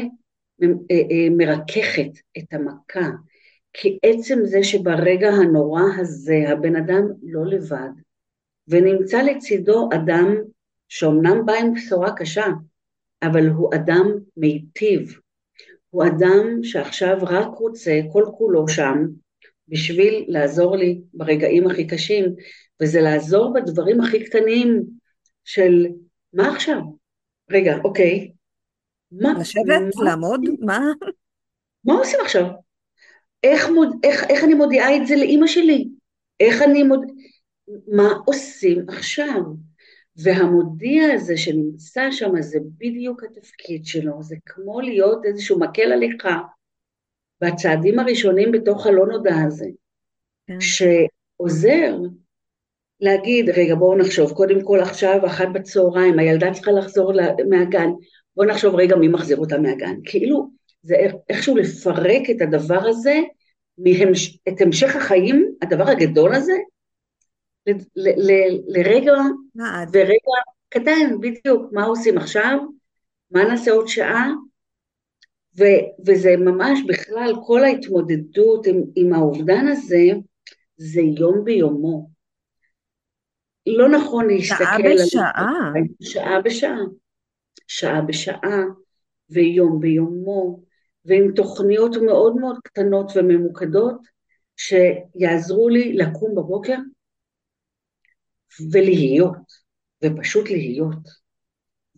אה, 0.63 0.69
אה, 0.91 1.29
מרככת 1.37 2.11
את 2.39 2.53
המכה, 2.53 3.09
כי 3.73 3.99
עצם 4.03 4.39
זה 4.45 4.63
שברגע 4.63 5.29
הנורא 5.29 5.83
הזה 5.99 6.45
הבן 6.49 6.77
אדם 6.77 7.03
לא 7.23 7.47
לבד, 7.47 7.91
ונמצא 8.69 9.23
לצידו 9.23 9.89
אדם 9.95 10.35
שאומנם 10.89 11.47
בא 11.47 11.53
עם 11.53 11.75
בשורה 11.75 12.17
קשה, 12.17 12.47
אבל 13.23 13.47
הוא 13.49 13.75
אדם 13.75 14.07
מיטיב, 14.37 15.21
הוא 15.91 16.05
אדם 16.07 16.63
שעכשיו 16.63 17.17
רק 17.23 17.49
רוצה 17.59 18.01
כל 18.13 18.25
כולו 18.39 18.69
שם 18.69 19.07
בשביל 19.69 20.25
לעזור 20.29 20.77
לי 20.77 21.01
ברגעים 21.15 21.67
הכי 21.67 21.87
קשים, 21.87 22.25
וזה 22.83 23.01
לעזור 23.01 23.53
בדברים 23.55 24.01
הכי 24.01 24.25
קטנים 24.25 24.85
של 25.45 25.87
מה 26.33 26.53
עכשיו? 26.53 26.81
רגע, 27.51 27.77
אוקיי, 27.85 28.33
מה, 29.13 29.33
לשבת, 29.41 29.97
מה, 29.97 30.05
לעמוד, 30.05 30.41
מה? 30.61 30.81
מה 31.85 31.95
עושים 31.95 32.21
עכשיו? 32.23 32.45
איך, 33.45 33.69
מוד, 33.69 33.89
איך, 34.05 34.25
איך 34.31 34.45
אני 34.45 34.55
מודיעה 34.55 34.97
את 34.97 35.07
זה 35.07 35.17
לאימא 35.17 35.47
שלי? 35.47 35.89
איך 36.41 36.63
אני 36.63 36.83
מוד... 36.83 37.01
מה 37.93 38.09
עושים 38.27 38.85
עכשיו? 38.89 39.41
והמודיע 40.23 41.13
הזה 41.15 41.37
שנמצא 41.37 42.11
שם 42.11 42.41
זה 42.41 42.59
בדיוק 42.79 43.25
התפקיד 43.25 43.87
שלו, 43.87 44.23
זה 44.23 44.37
כמו 44.47 44.81
להיות 44.81 45.25
איזשהו 45.25 45.59
מקל 45.59 45.93
הליכה 45.93 46.39
בצעדים 47.41 47.99
הראשונים 47.99 48.53
בתוך 48.53 48.87
הלא 48.87 49.07
נודע 49.07 49.37
הזה, 49.47 49.67
כן. 50.47 50.59
שעוזר 50.61 51.97
להגיד, 53.01 53.51
רגע 53.51 53.75
בואו 53.75 53.99
נחשוב, 53.99 54.33
קודם 54.33 54.65
כל 54.65 54.81
עכשיו 54.81 55.27
אחת 55.27 55.49
בצהריים, 55.55 56.19
הילדה 56.19 56.53
צריכה 56.53 56.71
לחזור 56.71 57.13
מהגן, 57.49 57.89
בואו 58.37 58.49
נחשוב 58.49 58.75
רגע 58.75 58.97
מי 58.97 59.09
מחזיר 59.09 59.37
אותה 59.37 59.59
מהגן, 59.59 59.95
כאילו 60.05 60.49
זה 60.83 60.97
איכשהו 61.29 61.57
לפרק 61.57 62.31
את 62.31 62.43
הדבר 62.43 62.89
הזה, 62.89 63.21
מהמש, 63.79 64.39
את 64.49 64.61
המשך 64.61 64.97
החיים, 64.97 65.55
הדבר 65.63 65.89
הגדול 65.89 66.35
הזה, 66.35 66.53
ל, 67.69 67.73
ל, 67.97 68.31
ל, 68.31 68.61
לרגע 68.67 69.13
ורגע 69.93 70.39
קטן, 70.69 71.21
בדיוק, 71.21 71.73
מה 71.73 71.85
עושים 71.85 72.19
עכשיו, 72.19 72.59
מה 73.31 73.45
נעשה 73.45 73.71
עוד 73.71 73.89
שעה, 73.89 74.33
ו, 75.59 75.65
וזה 76.07 76.37
ממש 76.37 76.79
בכלל, 76.89 77.33
כל 77.47 77.65
ההתמודדות 77.65 78.67
עם, 78.67 78.83
עם 78.97 79.13
האובדן 79.13 79.69
הזה, 79.69 80.05
זה 80.77 81.01
יום 81.01 81.45
ביומו. 81.45 82.11
לא 83.67 83.89
נכון 83.89 84.27
להסתכל 84.27 84.65
שעה 84.65 84.79
בשעה. 84.95 85.73
על... 85.75 85.83
שעה 86.03 86.41
בשעה. 86.41 86.79
שעה 87.67 88.01
בשעה, 88.01 88.65
ויום 89.31 89.81
ביומו, 89.81 90.61
ועם 91.05 91.33
תוכניות 91.37 91.97
מאוד 91.97 92.37
מאוד 92.37 92.57
קטנות 92.65 93.13
וממוקדות, 93.15 94.01
שיעזרו 94.57 95.69
לי 95.69 95.93
לקום 95.93 96.35
בבוקר 96.35 96.77
ולהיות, 98.73 99.69
ופשוט 100.05 100.51
להיות. 100.51 101.29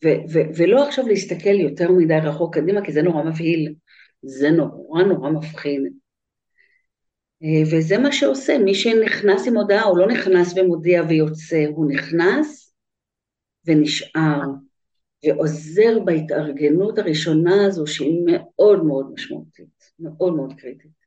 ו- 0.04 0.33
ו- 0.33 0.57
ולא 0.57 0.88
עכשיו 0.88 1.07
להסתכל 1.09 1.61
יותר 1.61 1.90
מדי 1.90 2.19
רחוק 2.23 2.54
קדימה, 2.54 2.85
כי 2.85 2.92
זה 2.92 3.02
נורא 3.02 3.23
מבהיל, 3.23 3.75
זה 4.23 4.50
נורא 4.50 5.02
נורא 5.02 5.30
מפחיד. 5.30 5.83
אה, 7.42 7.62
וזה 7.73 7.99
מה 7.99 8.12
שעושה, 8.12 8.59
מי 8.59 8.75
שנכנס 8.75 9.47
עם 9.47 9.57
הודעה, 9.57 9.85
הוא 9.85 9.99
לא 9.99 10.07
נכנס 10.09 10.54
ומודיע 10.57 11.02
ויוצא, 11.09 11.64
הוא 11.69 11.92
נכנס 11.92 12.75
ונשאר, 13.66 14.40
ועוזר 15.25 15.99
בהתארגנות 16.04 16.99
הראשונה 16.99 17.66
הזו, 17.66 17.87
שהיא 17.87 18.23
מאוד 18.26 18.85
מאוד 18.85 19.12
משמעותית, 19.14 19.92
מאוד 19.99 20.35
מאוד 20.35 20.54
קריטית. 20.59 21.00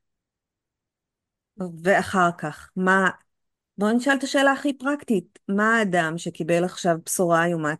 ואחר 1.83 2.29
כך, 2.37 2.71
מה, 2.75 3.09
בואו 3.77 3.91
נשאל 3.91 4.13
את 4.17 4.23
השאלה 4.23 4.51
הכי 4.51 4.77
פרקטית, 4.77 5.39
מה 5.47 5.77
האדם 5.77 6.13
שקיבל 6.17 6.63
עכשיו 6.63 6.95
בשורה 7.05 7.45
איומה 7.45 7.73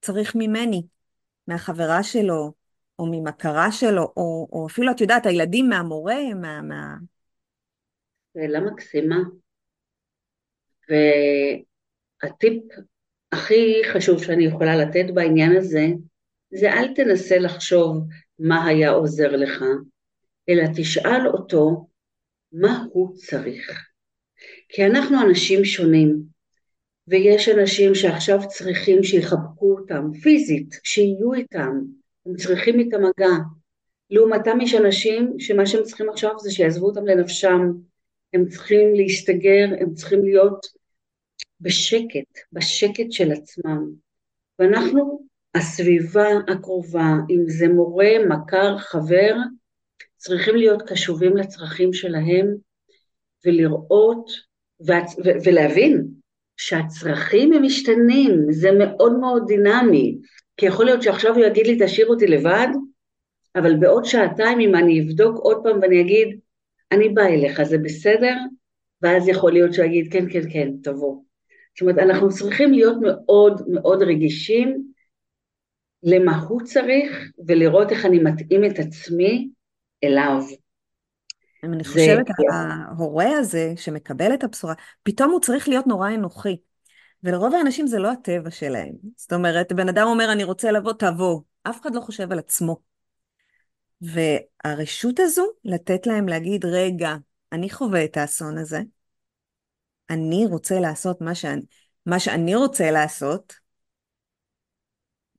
צריך 0.00 0.32
ממני, 0.34 0.82
מהחברה 1.48 2.02
שלו, 2.02 2.52
או 2.98 3.06
ממכרה 3.10 3.72
שלו, 3.72 4.02
או, 4.16 4.48
או 4.52 4.66
אפילו, 4.70 4.92
את 4.92 5.00
יודעת, 5.00 5.26
הילדים 5.26 5.68
מהמורה, 5.68 6.34
מה... 6.34 6.62
מה... 6.62 6.94
שאלה 8.34 8.60
מקסימה. 8.60 9.16
והטיפ 12.22 12.62
הכי 13.32 13.82
חשוב 13.94 14.24
שאני 14.24 14.44
יכולה 14.44 14.76
לתת 14.76 15.14
בעניין 15.14 15.56
הזה, 15.56 15.86
זה 16.50 16.72
אל 16.72 16.94
תנסה 16.94 17.38
לחשוב 17.38 18.08
מה 18.38 18.66
היה 18.66 18.90
עוזר 18.90 19.36
לך, 19.36 19.62
אלא 20.48 20.64
תשאל 20.76 21.26
אותו 21.26 21.88
מה 22.52 22.84
הוא 22.92 23.14
צריך. 23.16 23.86
כי 24.68 24.86
אנחנו 24.86 25.16
אנשים 25.22 25.64
שונים, 25.64 26.22
ויש 27.08 27.48
אנשים 27.48 27.94
שעכשיו 27.94 28.38
צריכים 28.48 29.02
שיחבקו 29.02 29.78
אותם 29.78 30.10
פיזית, 30.22 30.80
שיהיו 30.84 31.34
איתם, 31.34 31.80
הם 32.26 32.36
צריכים 32.36 32.80
את 32.80 32.94
המגע. 32.94 33.36
לעומתם 34.10 34.60
יש 34.60 34.74
אנשים 34.74 35.34
שמה 35.38 35.66
שהם 35.66 35.82
צריכים 35.82 36.08
עכשיו 36.08 36.38
זה 36.38 36.50
שיעזבו 36.50 36.86
אותם 36.86 37.06
לנפשם, 37.06 37.60
הם 38.32 38.48
צריכים 38.48 38.94
להסתגר, 38.94 39.66
הם 39.80 39.94
צריכים 39.94 40.24
להיות 40.24 40.66
בשקט, 41.60 42.38
בשקט 42.52 43.12
של 43.12 43.32
עצמם. 43.32 43.90
ואנחנו, 44.58 45.26
הסביבה 45.54 46.28
הקרובה, 46.48 47.12
אם 47.30 47.44
זה 47.46 47.68
מורה, 47.68 48.10
מכר, 48.28 48.78
חבר, 48.78 49.34
צריכים 50.16 50.56
להיות 50.56 50.82
קשובים 50.82 51.36
לצרכים 51.36 51.92
שלהם 51.92 52.46
ולראות 53.44 54.30
ו- 54.80 55.38
ולהבין 55.44 56.06
שהצרכים 56.56 57.52
הם 57.52 57.62
משתנים, 57.62 58.46
זה 58.50 58.70
מאוד 58.72 59.18
מאוד 59.18 59.44
דינמי, 59.46 60.18
כי 60.56 60.66
יכול 60.66 60.84
להיות 60.84 61.02
שעכשיו 61.02 61.34
הוא 61.34 61.44
יגיד 61.44 61.66
לי 61.66 61.78
תשאיר 61.84 62.06
אותי 62.06 62.26
לבד, 62.26 62.68
אבל 63.56 63.76
בעוד 63.76 64.04
שעתיים 64.04 64.60
אם 64.60 64.74
אני 64.74 65.00
אבדוק 65.00 65.36
עוד 65.38 65.60
פעם 65.62 65.80
ואני 65.82 66.00
אגיד 66.00 66.38
אני 66.92 67.08
באה 67.08 67.28
אליך, 67.28 67.62
זה 67.62 67.78
בסדר? 67.78 68.36
ואז 69.02 69.28
יכול 69.28 69.52
להיות 69.52 69.74
שהוא 69.74 69.84
יגיד 69.84 70.12
כן 70.12 70.24
כן 70.32 70.50
כן, 70.52 70.68
תבוא. 70.82 71.22
זאת 71.74 71.80
אומרת 71.80 71.98
אנחנו 71.98 72.28
צריכים 72.28 72.72
להיות 72.72 72.96
מאוד 73.02 73.62
מאוד 73.68 74.02
רגישים 74.02 74.92
למה 76.02 76.40
הוא 76.48 76.60
צריך 76.62 77.30
ולראות 77.46 77.90
איך 77.90 78.06
אני 78.06 78.18
מתאים 78.18 78.64
את 78.64 78.78
עצמי 78.78 79.48
אליו. 80.04 80.42
אני 81.64 81.84
חושבת, 81.84 82.26
ההורה 82.52 83.38
הזה 83.38 83.72
שמקבל 83.76 84.34
את 84.34 84.44
הבשורה, 84.44 84.74
פתאום 85.02 85.30
הוא 85.30 85.40
צריך 85.40 85.68
להיות 85.68 85.86
נורא 85.86 86.14
אנוכי. 86.14 86.56
ולרוב 87.22 87.54
האנשים 87.54 87.86
זה 87.86 87.98
לא 87.98 88.12
הטבע 88.12 88.50
שלהם. 88.50 88.92
זאת 89.16 89.32
אומרת, 89.32 89.72
בן 89.72 89.88
אדם 89.88 90.06
אומר, 90.06 90.32
אני 90.32 90.44
רוצה 90.44 90.72
לבוא, 90.72 90.92
תבוא. 90.92 91.40
אף 91.62 91.80
אחד 91.80 91.94
לא 91.94 92.00
חושב 92.00 92.32
על 92.32 92.38
עצמו. 92.38 92.80
והרשות 94.00 95.20
הזו, 95.20 95.46
לתת 95.64 96.06
להם 96.06 96.28
להגיד, 96.28 96.64
רגע, 96.64 97.14
אני 97.52 97.70
חווה 97.70 98.04
את 98.04 98.16
האסון 98.16 98.58
הזה, 98.58 98.80
אני 100.10 100.46
רוצה 100.46 100.80
לעשות 100.80 101.20
מה 101.20 101.34
שאני, 101.34 101.62
מה 102.06 102.20
שאני 102.20 102.54
רוצה 102.54 102.90
לעשות, 102.90 103.54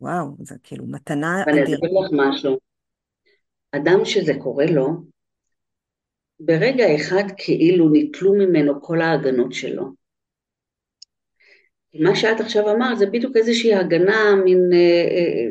וואו, 0.02 0.36
זה 0.40 0.56
כאילו 0.64 0.86
מתנה 0.88 1.42
אדירה. 1.42 1.58
ואני 1.58 1.76
אסביר 1.76 1.92
לך 2.00 2.10
משהו. 2.14 2.58
אדם 3.72 4.06
שזה 4.06 4.34
קורה 4.42 4.66
לו, 4.66 4.88
ברגע 6.40 6.96
אחד 6.96 7.24
כאילו 7.38 7.90
ניטלו 7.90 8.34
ממנו 8.34 8.82
כל 8.82 9.02
ההגנות 9.02 9.54
שלו. 9.54 9.84
מה 11.94 12.16
שאת 12.16 12.40
עכשיו 12.40 12.72
אמרת 12.72 12.98
זה 12.98 13.06
בדיוק 13.06 13.38
איזושהי 13.38 13.76
הגנה, 13.76 14.36
מין 14.46 14.70
אה, 14.74 15.08
אה, 15.10 15.50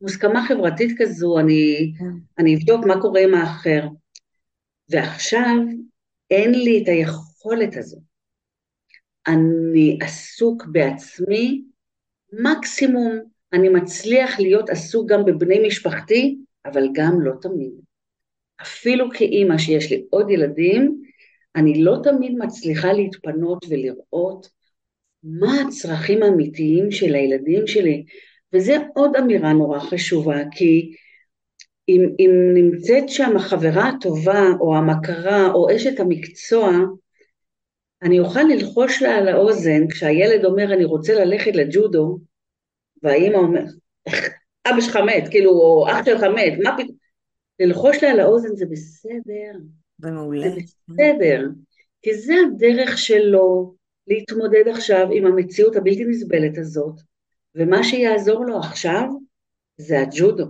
מוסכמה 0.00 0.46
חברתית 0.48 0.98
כזו, 0.98 1.38
אני, 1.38 1.92
כן. 1.98 2.04
אני 2.38 2.56
אבדוק 2.56 2.84
מה 2.86 3.00
קורה 3.00 3.20
עם 3.20 3.34
האחר. 3.34 3.88
ועכשיו 4.88 5.56
אין 6.30 6.50
לי 6.50 6.82
את 6.82 6.88
היכולת 6.88 7.76
הזו. 7.76 8.00
אני 9.26 9.98
עסוק 10.02 10.64
בעצמי, 10.72 11.64
מקסימום 12.32 13.18
אני 13.52 13.68
מצליח 13.68 14.40
להיות 14.40 14.70
עסוק 14.70 15.10
גם 15.10 15.24
בבני 15.24 15.66
משפחתי, 15.66 16.38
אבל 16.64 16.88
גם 16.92 17.20
לא 17.20 17.32
תמיד. 17.42 17.72
אפילו 18.62 19.10
כאימא 19.10 19.58
שיש 19.58 19.90
לי 19.90 20.04
עוד 20.10 20.30
ילדים, 20.30 21.02
אני 21.56 21.82
לא 21.82 21.96
תמיד 22.02 22.32
מצליחה 22.38 22.92
להתפנות 22.92 23.66
ולראות 23.68 24.48
מה 25.22 25.60
הצרכים 25.60 26.22
האמיתיים 26.22 26.90
של 26.90 27.14
הילדים 27.14 27.66
שלי, 27.66 28.04
וזה 28.52 28.76
עוד 28.94 29.16
אמירה 29.16 29.52
נורא 29.52 29.78
חשובה, 29.78 30.38
כי 30.50 30.92
אם, 31.88 32.08
אם 32.18 32.30
נמצאת 32.54 33.08
שם 33.08 33.36
החברה 33.36 33.88
הטובה, 33.88 34.44
או 34.60 34.76
המכרה, 34.76 35.50
או 35.54 35.76
אשת 35.76 36.00
המקצוע, 36.00 36.70
אני 38.02 38.20
אוכל 38.20 38.42
ללחוש 38.42 39.02
לה 39.02 39.16
על 39.16 39.28
האוזן 39.28 39.88
כשהילד 39.88 40.44
אומר 40.44 40.74
אני 40.74 40.84
רוצה 40.84 41.24
ללכת 41.24 41.56
לג'ודו, 41.56 42.18
והאימא 43.02 43.36
אומרת, 43.36 43.68
אבא 44.68 44.80
שלך 44.80 44.96
מת, 44.96 45.28
כאילו, 45.30 45.50
או 45.50 45.86
אח 45.90 46.04
שלך 46.04 46.22
מת, 46.22 46.58
מה 46.62 46.76
פתאום? 46.76 46.99
ללחוש 47.60 48.02
לה 48.02 48.10
על 48.10 48.20
האוזן 48.20 48.56
זה 48.56 48.66
בסדר. 48.66 49.58
זה 49.98 50.10
מעולה. 50.10 50.48
זה 50.48 50.60
בסדר. 50.88 51.48
כי 52.02 52.14
זה 52.14 52.34
הדרך 52.46 52.98
שלו 52.98 53.74
להתמודד 54.06 54.68
עכשיו 54.68 55.08
עם 55.12 55.26
המציאות 55.26 55.76
הבלתי 55.76 56.04
נסבלת 56.04 56.58
הזאת, 56.58 57.00
ומה 57.54 57.84
שיעזור 57.84 58.44
לו 58.44 58.58
עכשיו 58.58 59.04
זה 59.76 60.00
הג'ודו. 60.00 60.46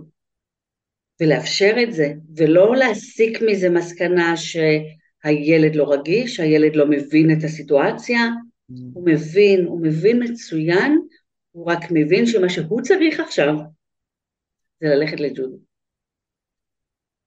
ולאפשר 1.21 1.75
את 1.83 1.93
זה, 1.93 2.13
ולא 2.37 2.75
להסיק 2.75 3.41
מזה 3.41 3.69
מסקנה 3.69 4.33
שהילד 4.37 5.75
לא 5.75 5.93
רגיש, 5.93 6.39
הילד 6.39 6.75
לא 6.75 6.85
מבין 6.89 7.31
את 7.31 7.43
הסיטואציה, 7.43 8.19
mm. 8.19 8.75
הוא 8.93 9.05
מבין, 9.05 9.65
הוא 9.65 9.81
מבין 9.81 10.23
מצוין, 10.23 10.99
הוא 11.51 11.71
רק 11.71 11.79
מבין 11.91 12.25
שמה 12.25 12.49
שהוא 12.49 12.81
צריך 12.81 13.19
עכשיו 13.19 13.53
זה 14.81 14.87
ללכת 14.87 15.19
לג'ודו. 15.19 15.70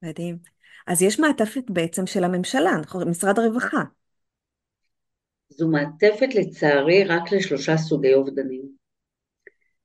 מדהים. 0.04 0.38
אז 0.86 1.02
יש 1.02 1.20
מעטפת 1.20 1.70
בעצם 1.70 2.06
של 2.06 2.24
הממשלה, 2.24 2.76
נכון? 2.80 3.08
משרד 3.08 3.38
הרווחה. 3.38 3.82
זו 5.48 5.68
מעטפת 5.68 6.34
לצערי 6.34 7.04
רק 7.04 7.32
לשלושה 7.32 7.76
סוגי 7.76 8.14
אובדנים. 8.14 8.62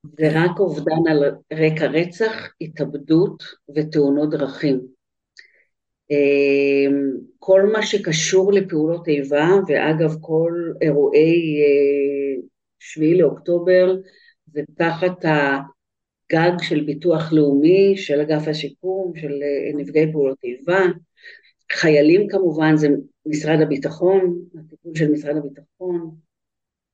זה 0.04 0.28
אוקיי. 0.28 0.44
רק 0.44 0.60
אובדן 0.60 1.08
על 1.10 1.36
רקע 1.54 1.86
רצח, 1.86 2.34
התאבדות 2.62 3.44
ותאונות 3.76 4.30
דרכים. 4.30 4.80
אמ, 6.12 7.18
כל 7.40 7.62
מה 7.74 7.82
שקשור 7.82 8.54
לפעולות 8.54 9.08
איבה, 9.08 9.48
ואגב 9.68 10.16
כל 10.22 10.54
אירועי 10.82 11.62
אה, 11.62 12.42
שביעי 12.80 13.18
לאוקטובר 13.18 13.96
זה 14.48 14.62
תחת 14.78 15.26
הגג 16.34 16.62
של 16.62 16.84
ביטוח 16.84 17.34
לאומי, 17.34 17.98
של 17.98 18.22
אגף 18.22 18.48
השיקום, 18.48 19.14
של 19.16 19.32
אה, 19.32 19.78
נפגעי 19.78 20.12
פעולות 20.12 20.38
איבה. 20.44 20.80
חיילים 21.72 22.28
כמובן 22.28 22.78
זה 22.78 22.88
משרד 23.26 23.62
הביטחון, 23.62 24.40
הטיפול 24.60 24.96
של 24.96 25.12
משרד 25.12 25.38
הביטחון, 25.38 26.16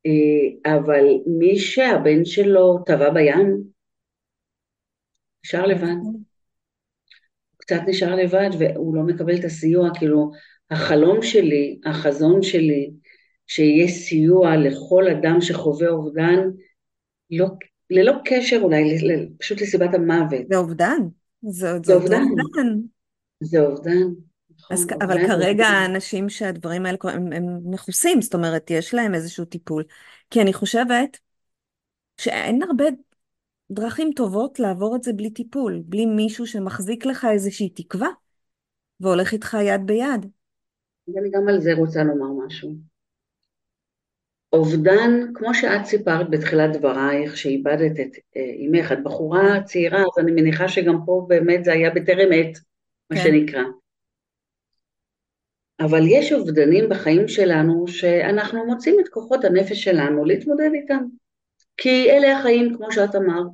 אה, 0.05 0.75
אבל 0.75 1.05
מי 1.39 1.59
שהבן 1.59 2.25
שלו 2.25 2.77
טבע 2.85 3.09
בים, 3.09 3.63
נשאר 5.45 5.65
לבד. 5.65 5.95
הוא 6.01 6.21
קצת 7.57 7.79
נשאר 7.87 8.15
לבד 8.15 8.49
והוא 8.59 8.95
לא 8.95 9.03
מקבל 9.03 9.35
את 9.39 9.43
הסיוע, 9.43 9.89
כאילו 9.97 10.31
החלום 10.71 11.21
שלי, 11.21 11.79
החזון 11.85 12.41
שלי, 12.41 12.91
שיהיה 13.47 13.87
סיוע 13.87 14.57
לכל 14.57 15.07
אדם 15.07 15.41
שחווה 15.41 15.89
אובדן, 15.89 16.39
לא, 17.29 17.45
ללא 17.89 18.13
קשר 18.25 18.59
אולי, 18.61 18.97
פשוט 19.39 19.61
לסיבת 19.61 19.93
המוות. 19.93 20.41
זה 20.49 20.57
אובדן. 20.57 20.97
זה, 21.41 21.51
זה, 21.51 21.71
זה 21.83 21.93
אובדן. 21.93 22.21
אובדן. 22.21 22.79
זה 23.43 23.59
אובדן. 23.59 24.07
אז, 24.71 24.85
נכון, 24.85 25.01
אבל 25.01 25.27
כרגע 25.27 25.65
האנשים 25.65 26.29
שהדברים 26.29 26.85
האלה 26.85 26.97
קורים, 26.97 27.17
הם, 27.17 27.33
הם 27.33 27.59
מכוסים, 27.71 28.21
זאת 28.21 28.33
אומרת, 28.35 28.71
יש 28.71 28.93
להם 28.93 29.15
איזשהו 29.15 29.45
טיפול. 29.45 29.83
כי 30.29 30.41
אני 30.41 30.53
חושבת 30.53 31.17
שאין 32.21 32.63
הרבה 32.63 32.85
דרכים 33.71 34.11
טובות 34.15 34.59
לעבור 34.59 34.95
את 34.95 35.03
זה 35.03 35.13
בלי 35.13 35.29
טיפול, 35.29 35.81
בלי 35.85 36.05
מישהו 36.05 36.47
שמחזיק 36.47 37.05
לך 37.05 37.27
איזושהי 37.31 37.69
תקווה 37.69 38.07
והולך 38.99 39.33
איתך 39.33 39.57
יד 39.65 39.81
ביד. 39.85 40.25
אני 41.17 41.29
גם 41.31 41.47
על 41.47 41.61
זה 41.61 41.73
רוצה 41.73 42.03
לומר 42.03 42.45
משהו. 42.45 42.75
אובדן, 44.55 45.11
כמו 45.33 45.53
שאת 45.53 45.85
סיפרת 45.85 46.29
בתחילת 46.29 46.77
דברייך, 46.77 47.37
שאיבדת 47.37 47.99
את 47.99 48.17
אימך, 48.35 48.91
את 48.91 49.03
בחורה 49.03 49.63
צעירה, 49.63 49.99
אז 49.99 50.23
אני 50.23 50.31
מניחה 50.31 50.67
שגם 50.67 50.95
פה 51.05 51.25
באמת 51.29 51.63
זה 51.65 51.73
היה 51.73 51.89
בטרם 51.89 52.29
עת, 52.33 52.57
מה 53.09 53.17
כן. 53.17 53.23
שנקרא. 53.23 53.63
אבל 55.79 56.01
יש 56.07 56.33
אובדנים 56.33 56.89
בחיים 56.89 57.27
שלנו 57.27 57.87
שאנחנו 57.87 58.65
מוצאים 58.65 58.99
את 58.99 59.07
כוחות 59.07 59.45
הנפש 59.45 59.83
שלנו 59.83 60.25
להתמודד 60.25 60.69
איתם. 60.73 61.03
כי 61.77 62.11
אלה 62.11 62.39
החיים, 62.39 62.77
כמו 62.77 62.91
שאת 62.91 63.15
אמרת, 63.15 63.47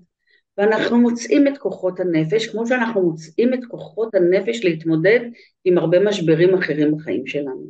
ואנחנו 0.57 0.97
מוצאים 0.97 1.47
את 1.47 1.57
כוחות 1.57 1.99
הנפש, 1.99 2.47
כמו 2.47 2.67
שאנחנו 2.67 3.01
מוצאים 3.01 3.53
את 3.53 3.59
כוחות 3.67 4.15
הנפש 4.15 4.65
להתמודד 4.65 5.19
עם 5.65 5.77
הרבה 5.77 5.99
משברים 5.99 6.53
אחרים 6.53 6.95
בחיים 6.95 7.27
שלנו. 7.27 7.65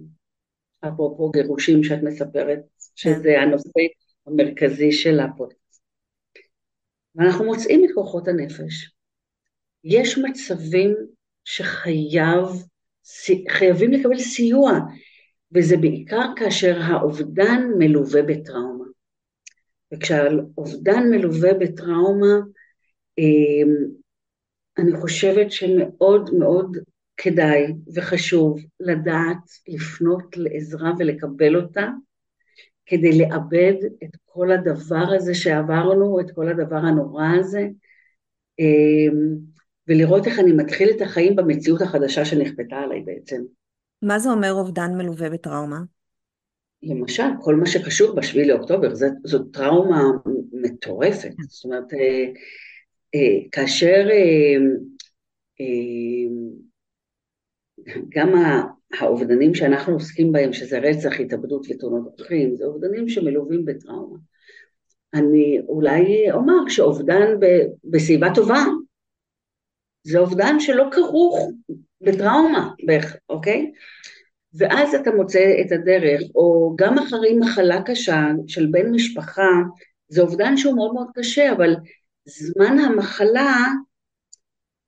אפרופו 0.88 1.32
גירושים 1.32 1.84
שאת 1.84 2.04
מספרת, 2.04 2.60
שזה 3.02 3.34
כן. 3.36 3.42
הנושא 3.42 3.80
המרכזי 4.28 4.92
של 4.92 5.20
הפודקאסט. 5.20 5.82
ואנחנו 7.16 7.46
מוצאים 7.46 7.86
את 7.86 7.90
כוחות 7.96 8.28
הנפש. 8.28 8.92
יש 9.84 10.18
מצבים 10.18 10.96
שחייב 11.44 12.46
חייבים 13.50 13.92
לקבל 13.92 14.18
סיוע, 14.18 14.72
וזה 15.52 15.78
בעיקר 15.78 16.26
כאשר 16.36 16.78
האובדן 16.82 17.62
מלווה 17.78 18.22
בטראומה. 18.22 18.86
וכשהאובדן 19.94 21.10
מלווה 21.12 21.54
בטראומה, 21.54 22.40
אמ, 23.18 23.76
אני 24.78 25.02
חושבת 25.02 25.52
שמאוד 25.52 26.30
מאוד 26.40 26.78
כדאי 27.18 27.74
וחשוב 27.96 28.60
לדעת 28.80 29.50
לפנות 29.68 30.38
לעזרה 30.38 30.92
ולקבל 31.00 31.56
אותה, 31.56 31.88
כדי 32.86 33.18
לאבד 33.18 33.74
את 34.04 34.18
כל 34.26 34.52
הדבר 34.52 35.06
הזה 35.16 35.36
שעברנו, 35.36 36.20
את 36.20 36.32
כל 36.32 36.50
הדבר 36.50 36.76
הנורא 36.76 37.28
הזה. 37.40 37.68
אמ, 38.60 39.38
ולראות 39.88 40.28
איך 40.28 40.40
אני 40.40 40.52
מתחיל 40.52 40.90
את 40.90 41.02
החיים 41.02 41.36
במציאות 41.36 41.82
החדשה 41.82 42.26
שנכפתה 42.26 42.76
עליי 42.76 43.02
בעצם. 43.02 43.42
מה 44.02 44.20
זה 44.20 44.30
אומר 44.30 44.54
אובדן 44.54 44.98
מלווה 44.98 45.30
בטראומה? 45.30 45.80
למשל, 46.84 47.24
כל 47.42 47.56
מה 47.56 47.66
שקשור 47.66 48.16
בשביעי 48.16 48.48
לאוקטובר, 48.48 48.96
זאת, 48.96 49.12
זאת 49.24 49.42
טראומה 49.54 50.04
מטורפת. 50.52 51.22
כן. 51.38 51.44
זאת 51.50 51.66
אומרת, 51.66 51.94
אה, 51.94 52.26
אה, 53.16 53.50
כאשר 53.52 54.08
אה, 54.12 54.56
אה, 55.62 55.66
גם 58.10 58.34
האובדנים 59.00 59.56
שאנחנו 59.56 59.94
עוסקים 59.94 60.32
בהם, 60.32 60.54
שזה 60.54 60.80
רצח, 60.80 61.20
התאבדות 61.20 61.66
ותאונות 61.70 62.16
דרכים, 62.18 62.56
זה 62.56 62.66
אובדנים 62.66 63.10
שמלווים 63.10 63.66
בטראומה. 63.66 64.18
אני 65.14 65.60
אולי 65.68 66.32
אומר 66.32 66.68
שאובדן 66.68 67.28
בסביבה 67.84 68.28
טובה, 68.36 68.64
זה 70.04 70.20
אובדן 70.20 70.60
שלא 70.60 70.86
כרוך 70.92 71.52
בטראומה, 72.02 72.70
אוקיי? 73.30 73.72
ואז 74.54 74.96
אתה 74.96 75.12
מוצא 75.12 75.54
את 75.62 75.72
הדרך, 75.72 76.22
או 76.36 76.76
גם 76.78 76.98
אחרי 76.98 77.38
מחלה 77.40 77.82
קשה 77.86 78.28
של 78.48 78.68
בן 78.72 78.92
משפחה, 78.92 79.50
זה 80.08 80.22
אובדן 80.22 80.58
שהוא 80.58 80.76
מאוד 80.76 80.94
מאוד 80.94 81.08
קשה, 81.16 81.52
אבל 81.52 81.76
זמן 82.26 82.80
המחלה 82.80 83.68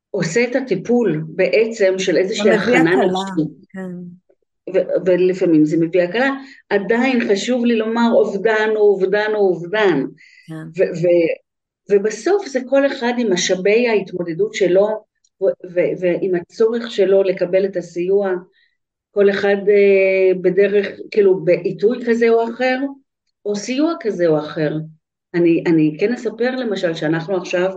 עושה 0.09 0.43
את 0.43 0.55
הטיפול 0.55 1.23
בעצם 1.27 1.93
של 1.97 2.17
איזושהי 2.17 2.51
הכנה 2.51 2.95
נפשית. 2.95 3.62
כן. 3.73 3.91
ולפעמים 5.05 5.65
זה 5.65 5.77
מביא 5.77 6.01
הקלה, 6.01 6.29
עדיין 6.69 7.31
חשוב 7.31 7.65
לי 7.65 7.75
לומר 7.75 8.09
אובדן 8.13 8.69
הוא 8.69 8.89
אובדן 8.89 9.31
הוא 9.36 9.49
אובדן. 9.49 10.03
כן. 10.47 10.83
ובסוף 11.91 12.47
זה 12.47 12.59
כל 12.69 12.88
אחד 12.88 13.13
עם 13.17 13.33
משאבי 13.33 13.88
ההתמודדות 13.88 14.53
שלו 14.53 14.88
ועם 15.99 16.36
הצורך 16.36 16.91
שלו 16.91 17.23
לקבל 17.23 17.65
את 17.65 17.75
הסיוע, 17.75 18.31
כל 19.12 19.29
אחד 19.29 19.55
אה, 19.69 20.31
בדרך, 20.41 20.88
כאילו 21.12 21.43
בעיתוי 21.43 21.99
כזה 22.07 22.29
או 22.29 22.43
אחר, 22.43 22.79
או 23.45 23.55
סיוע 23.55 23.93
כזה 23.99 24.27
או 24.27 24.39
אחר. 24.39 24.75
אני, 25.33 25.63
אני 25.67 25.97
כן 25.99 26.13
אספר 26.13 26.55
למשל 26.55 26.93
שאנחנו 26.93 27.38
עכשיו 27.38 27.75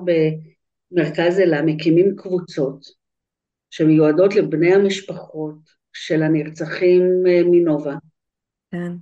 במרכז 0.92 1.40
אלה 1.40 1.62
מקימים 1.62 2.16
קבוצות 2.16 2.87
שמיועדות 3.70 4.35
לבני 4.37 4.74
המשפחות 4.74 5.75
של 5.98 6.22
הנרצחים 6.22 7.02
אה, 7.26 7.40
מנובה. 7.44 7.94
כן. 8.70 8.92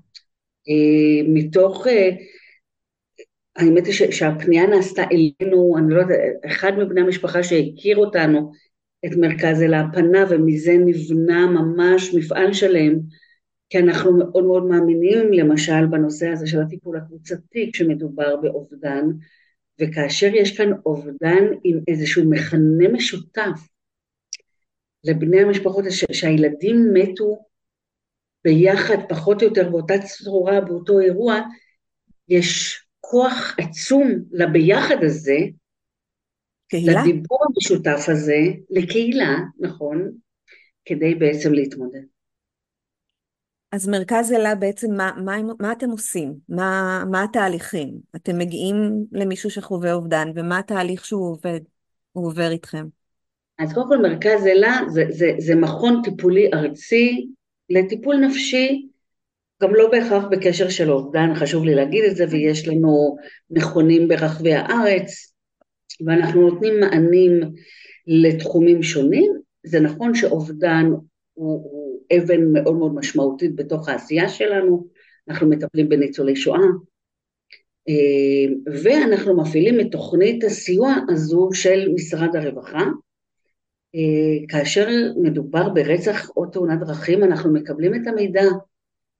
אה, 0.68 1.28
מתוך 1.28 1.86
האמת 3.56 3.86
היא 3.86 3.94
שהפנייה 4.12 4.66
נעשתה 4.66 5.02
אלינו, 5.12 5.76
אני 5.78 5.94
לא 5.94 6.00
יודעת, 6.00 6.18
אחד 6.46 6.72
מבני 6.78 7.00
המשפחה 7.00 7.42
שהכיר 7.42 7.96
אותנו, 7.96 8.52
את 9.06 9.16
מרכז 9.16 9.62
אל 9.62 9.74
הפנה, 9.74 10.24
ומזה 10.30 10.72
נבנה 10.86 11.46
ממש 11.46 12.14
מפעל 12.14 12.52
שלם, 12.52 12.98
כי 13.70 13.78
אנחנו 13.78 14.18
מאוד 14.18 14.44
מאוד 14.44 14.64
מאמינים 14.64 15.32
למשל 15.32 15.86
בנושא 15.90 16.28
הזה 16.28 16.46
של 16.46 16.60
הטיפול 16.60 16.96
הקבוצתי 16.96 17.70
כשמדובר 17.72 18.36
באובדן, 18.36 19.06
וכאשר 19.80 20.30
יש 20.34 20.56
כאן 20.56 20.72
אובדן 20.86 21.44
עם 21.64 21.80
איזשהו 21.88 22.30
מכנה 22.30 22.88
משותף 22.92 23.68
לבני 25.04 25.40
המשפחות, 25.40 25.84
שהילדים 26.12 26.76
מתו 26.92 27.44
ביחד 28.44 28.96
פחות 29.08 29.42
או 29.42 29.48
יותר 29.48 29.70
באותה 29.70 29.94
צורה, 29.98 30.60
באותו 30.60 31.00
אירוע, 31.00 31.40
יש 32.28 32.80
כוח 33.00 33.56
עצום 33.58 34.10
לביחד 34.32 34.96
הזה, 35.02 35.38
קהילה? 36.68 37.02
לדיבור 37.02 37.38
המשותף 37.46 38.08
הזה, 38.08 38.40
לקהילה, 38.70 39.36
נכון, 39.60 40.10
כדי 40.84 41.14
בעצם 41.14 41.52
להתמודד. 41.52 42.02
אז 43.72 43.88
מרכז 43.88 44.32
אלה 44.32 44.54
בעצם, 44.54 44.94
מה, 44.96 45.12
מה, 45.24 45.36
מה 45.60 45.72
אתם 45.72 45.90
עושים? 45.90 46.34
מה, 46.48 47.04
מה 47.10 47.24
התהליכים? 47.24 47.94
אתם 48.16 48.38
מגיעים 48.38 48.76
למישהו 49.12 49.50
שחווה 49.50 49.92
אובדן, 49.92 50.28
ומה 50.34 50.58
התהליך 50.58 51.04
שהוא 51.04 51.30
עובד, 51.30 51.60
הוא 52.12 52.26
עובר 52.26 52.50
איתכם? 52.50 52.86
אז 53.58 53.72
קודם 53.72 53.88
כל 53.88 53.98
מרכז 53.98 54.46
אלה 54.46 54.80
זה, 54.88 55.04
זה, 55.08 55.32
זה 55.38 55.54
מכון 55.54 56.00
טיפולי 56.04 56.50
ארצי 56.54 57.26
לטיפול 57.70 58.16
נפשי, 58.16 58.88
גם 59.62 59.74
לא 59.74 59.90
בהכרח 59.90 60.24
בקשר 60.30 60.68
של 60.68 60.90
אובדן, 60.90 61.34
חשוב 61.34 61.64
לי 61.64 61.74
להגיד 61.74 62.04
את 62.04 62.16
זה, 62.16 62.24
ויש 62.30 62.68
לנו 62.68 63.16
מכונים 63.50 64.08
ברחבי 64.08 64.54
הארץ, 64.54 65.34
ואנחנו 66.06 66.50
נותנים 66.50 66.80
מענים 66.80 67.40
לתחומים 68.06 68.82
שונים. 68.82 69.32
זה 69.66 69.80
נכון 69.80 70.14
שאובדן 70.14 70.84
הוא, 71.34 71.62
הוא 71.64 72.00
אבן 72.16 72.52
מאוד 72.52 72.74
מאוד 72.74 72.94
משמעותית 72.94 73.56
בתוך 73.56 73.88
העשייה 73.88 74.28
שלנו, 74.28 74.86
אנחנו 75.28 75.48
מטפלים 75.48 75.88
בניצולי 75.88 76.36
שואה, 76.36 76.58
אה, 77.88 78.74
ואנחנו 78.82 79.36
מפעילים 79.36 79.80
את 79.80 79.86
תוכנית 79.92 80.44
הסיוע 80.44 80.94
הזו 81.08 81.48
של 81.52 81.88
משרד 81.94 82.36
הרווחה. 82.36 82.84
אה, 83.94 84.46
כאשר 84.48 84.88
מדובר 85.22 85.68
ברצח 85.68 86.30
או 86.36 86.46
תאונת 86.46 86.80
דרכים, 86.80 87.24
אנחנו 87.24 87.52
מקבלים 87.52 87.94
את 87.94 88.06
המידע, 88.06 88.42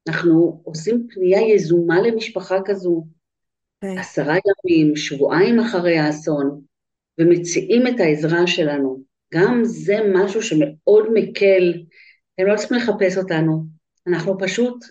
אנחנו 0.09 0.61
עושים 0.65 1.07
פנייה 1.11 1.41
יזומה 1.41 2.01
למשפחה 2.01 2.59
כזו, 2.65 3.05
okay. 3.05 3.89
כן. 3.89 3.99
עשרה 3.99 4.35
ימים, 4.35 4.97
שבועיים 4.97 5.61
אחרי 5.61 5.99
האסון, 5.99 6.61
ומציעים 7.19 7.87
את 7.87 8.01
העזרה 8.01 8.47
שלנו. 8.47 9.01
גם 9.35 9.61
זה 9.65 9.97
משהו 10.15 10.43
שמאוד 10.43 11.07
מקל, 11.15 11.75
הם 12.39 12.47
לא 12.47 12.57
צריכים 12.57 12.77
לחפש 12.77 13.19
אותנו, 13.19 13.65
אנחנו 14.07 14.39
פשוט 14.39 14.85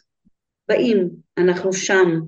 באים, 0.68 1.10
אנחנו 1.38 1.74
שם. 1.74 2.20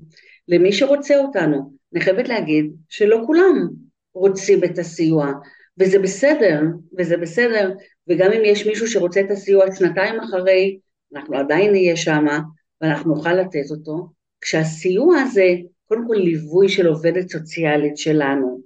למי 0.48 0.72
שרוצה 0.72 1.16
אותנו. 1.18 1.72
אני 1.94 2.00
חייבת 2.00 2.28
להגיד 2.28 2.72
שלא 2.88 3.22
כולם 3.26 3.68
רוצים 4.14 4.64
את 4.64 4.78
הסיוע, 4.78 5.32
וזה 5.80 5.98
בסדר, 5.98 6.60
וזה 6.98 7.16
בסדר, 7.16 7.72
וגם 8.08 8.32
אם 8.32 8.40
יש 8.44 8.66
מישהו 8.66 8.88
שרוצה 8.88 9.20
את 9.20 9.30
הסיוע 9.30 9.64
שנתיים 9.74 10.20
אחרי, 10.20 10.78
אנחנו 11.14 11.36
עדיין 11.36 11.70
נהיה 11.72 11.96
שמה, 11.96 12.40
ואנחנו 12.80 13.14
נוכל 13.14 13.32
לתת 13.32 13.70
אותו, 13.70 14.08
כשהסיוע 14.40 15.20
הזה, 15.20 15.48
קודם 15.88 16.08
כל 16.08 16.14
ליווי 16.14 16.68
של 16.68 16.86
עובדת 16.86 17.28
סוציאלית 17.28 17.96
שלנו, 17.96 18.60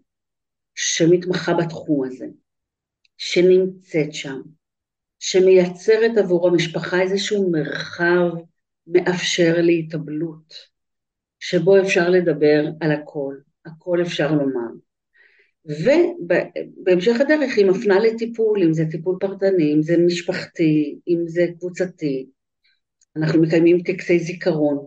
שמתמחה 0.75 1.55
בתחום 1.55 2.05
הזה, 2.05 2.27
שנמצאת 3.18 4.14
שם, 4.14 4.40
שמייצרת 5.18 6.18
עבור 6.18 6.49
המשפחה 6.49 7.03
איזשהו 7.03 7.51
מרחב 7.51 8.31
מאפשר 8.87 9.55
להתאבלות, 9.59 10.55
שבו 11.40 11.81
אפשר 11.81 12.11
לדבר 12.11 12.64
על 12.81 12.92
הכל, 12.92 13.35
הכל 13.66 14.03
אפשר 14.03 14.33
לומר. 14.33 14.70
ובהמשך 15.64 17.20
הדרך 17.20 17.57
היא 17.57 17.66
מפנה 17.66 17.99
לטיפול, 18.01 18.62
אם 18.62 18.73
זה 18.73 18.85
טיפול 18.90 19.16
פרטני, 19.20 19.75
אם 19.75 19.83
זה 19.83 19.96
משפחתי, 20.07 20.99
אם 21.09 21.18
זה 21.27 21.46
קבוצתי. 21.59 22.27
אנחנו 23.16 23.42
מקיימים 23.42 23.83
טקסי 23.83 24.18
זיכרון. 24.18 24.87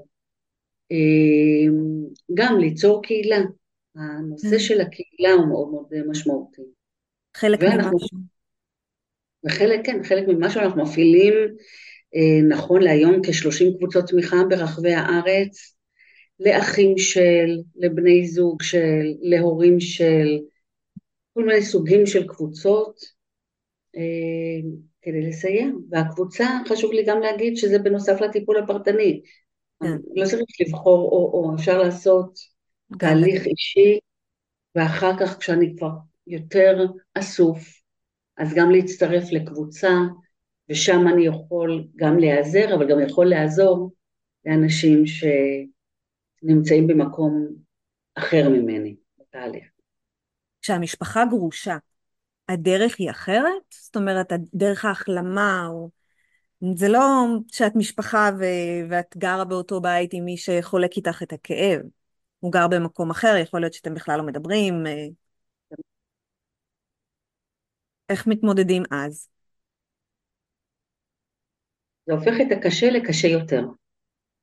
אמ, 0.91 2.05
גם 2.33 2.59
ליצור 2.59 3.03
קהילה. 3.03 3.39
הנושא 3.95 4.55
mm. 4.55 4.59
של 4.59 4.81
הקהילה 4.81 5.33
הוא 5.33 5.47
מאוד 5.47 5.71
מאוד 5.71 5.85
משמעותי. 6.07 6.61
חלק 7.37 7.63
ממשהו. 7.63 8.17
וחלק, 9.45 9.79
כן, 9.85 10.03
חלק 10.03 10.27
ממשהו 10.27 10.61
אנחנו 10.61 10.83
מפעילים 10.83 11.33
אה, 12.15 12.47
נכון 12.49 12.81
להיום 12.81 13.21
כ-30 13.23 13.77
קבוצות 13.77 14.07
תמיכה 14.07 14.37
ברחבי 14.49 14.93
הארץ, 14.93 15.75
לאחים 16.39 16.97
של, 16.97 17.57
לבני 17.75 18.27
זוג 18.27 18.61
של, 18.61 19.03
להורים 19.21 19.79
של, 19.79 20.39
כל 21.33 21.45
מיני 21.45 21.61
סוגים 21.61 22.05
של 22.05 22.27
קבוצות 22.27 22.99
אה, 23.95 24.69
כדי 25.01 25.21
לסייע. 25.21 25.65
והקבוצה, 25.89 26.45
חשוב 26.69 26.91
לי 26.91 27.03
גם 27.05 27.19
להגיד 27.19 27.57
שזה 27.57 27.79
בנוסף 27.79 28.21
לטיפול 28.21 28.57
הפרטני. 28.57 29.21
כן. 29.83 29.87
לא 30.15 30.25
צריך 30.25 30.43
לבחור 30.59 31.09
או-או, 31.11 31.55
אפשר 31.55 31.77
לעשות 31.77 32.39
תהליך 32.99 33.45
אישי, 33.45 33.99
ואחר 34.75 35.11
כך 35.19 35.37
כשאני 35.37 35.75
כבר 35.77 35.91
יותר 36.27 36.85
אסוף, 37.13 37.59
אז 38.37 38.53
גם 38.55 38.71
להצטרף 38.71 39.31
לקבוצה, 39.31 39.91
ושם 40.69 41.07
אני 41.13 41.25
יכול 41.25 41.87
גם 41.95 42.17
להיעזר, 42.17 42.75
אבל 42.75 42.89
גם 42.89 42.99
יכול 42.99 43.25
לעזור 43.29 43.91
לאנשים 44.45 45.05
ש... 45.05 45.23
נמצאים 46.43 46.87
במקום 46.87 47.47
אחר 48.15 48.49
ממני 48.49 48.95
בתהליך. 49.19 49.72
כשהמשפחה 50.63 51.25
גרושה, 51.25 51.77
הדרך 52.49 52.95
היא 52.99 53.11
אחרת? 53.11 53.63
זאת 53.69 53.95
אומרת, 53.95 54.33
דרך 54.53 54.85
ההחלמה, 54.85 55.67
או... 55.67 55.89
זה 56.75 56.89
לא 56.89 57.01
שאת 57.51 57.75
משפחה 57.75 58.29
ו... 58.39 58.43
ואת 58.89 59.17
גרה 59.17 59.45
באותו 59.45 59.81
בית 59.81 60.13
עם 60.13 60.25
מי 60.25 60.37
שחולק 60.37 60.97
איתך 60.97 61.23
את 61.23 61.33
הכאב. 61.33 61.79
הוא 62.39 62.51
גר 62.51 62.67
במקום 62.67 63.11
אחר, 63.11 63.35
יכול 63.41 63.59
להיות 63.59 63.73
שאתם 63.73 63.93
בכלל 63.93 64.17
לא 64.17 64.23
מדברים. 64.25 64.87
אה. 64.87 65.07
איך 68.09 68.27
מתמודדים 68.27 68.83
אז? 68.91 69.29
זה 72.05 72.13
הופך 72.13 72.33
את 72.41 72.57
הקשה 72.57 72.89
לקשה 72.89 73.27
יותר. 73.27 73.63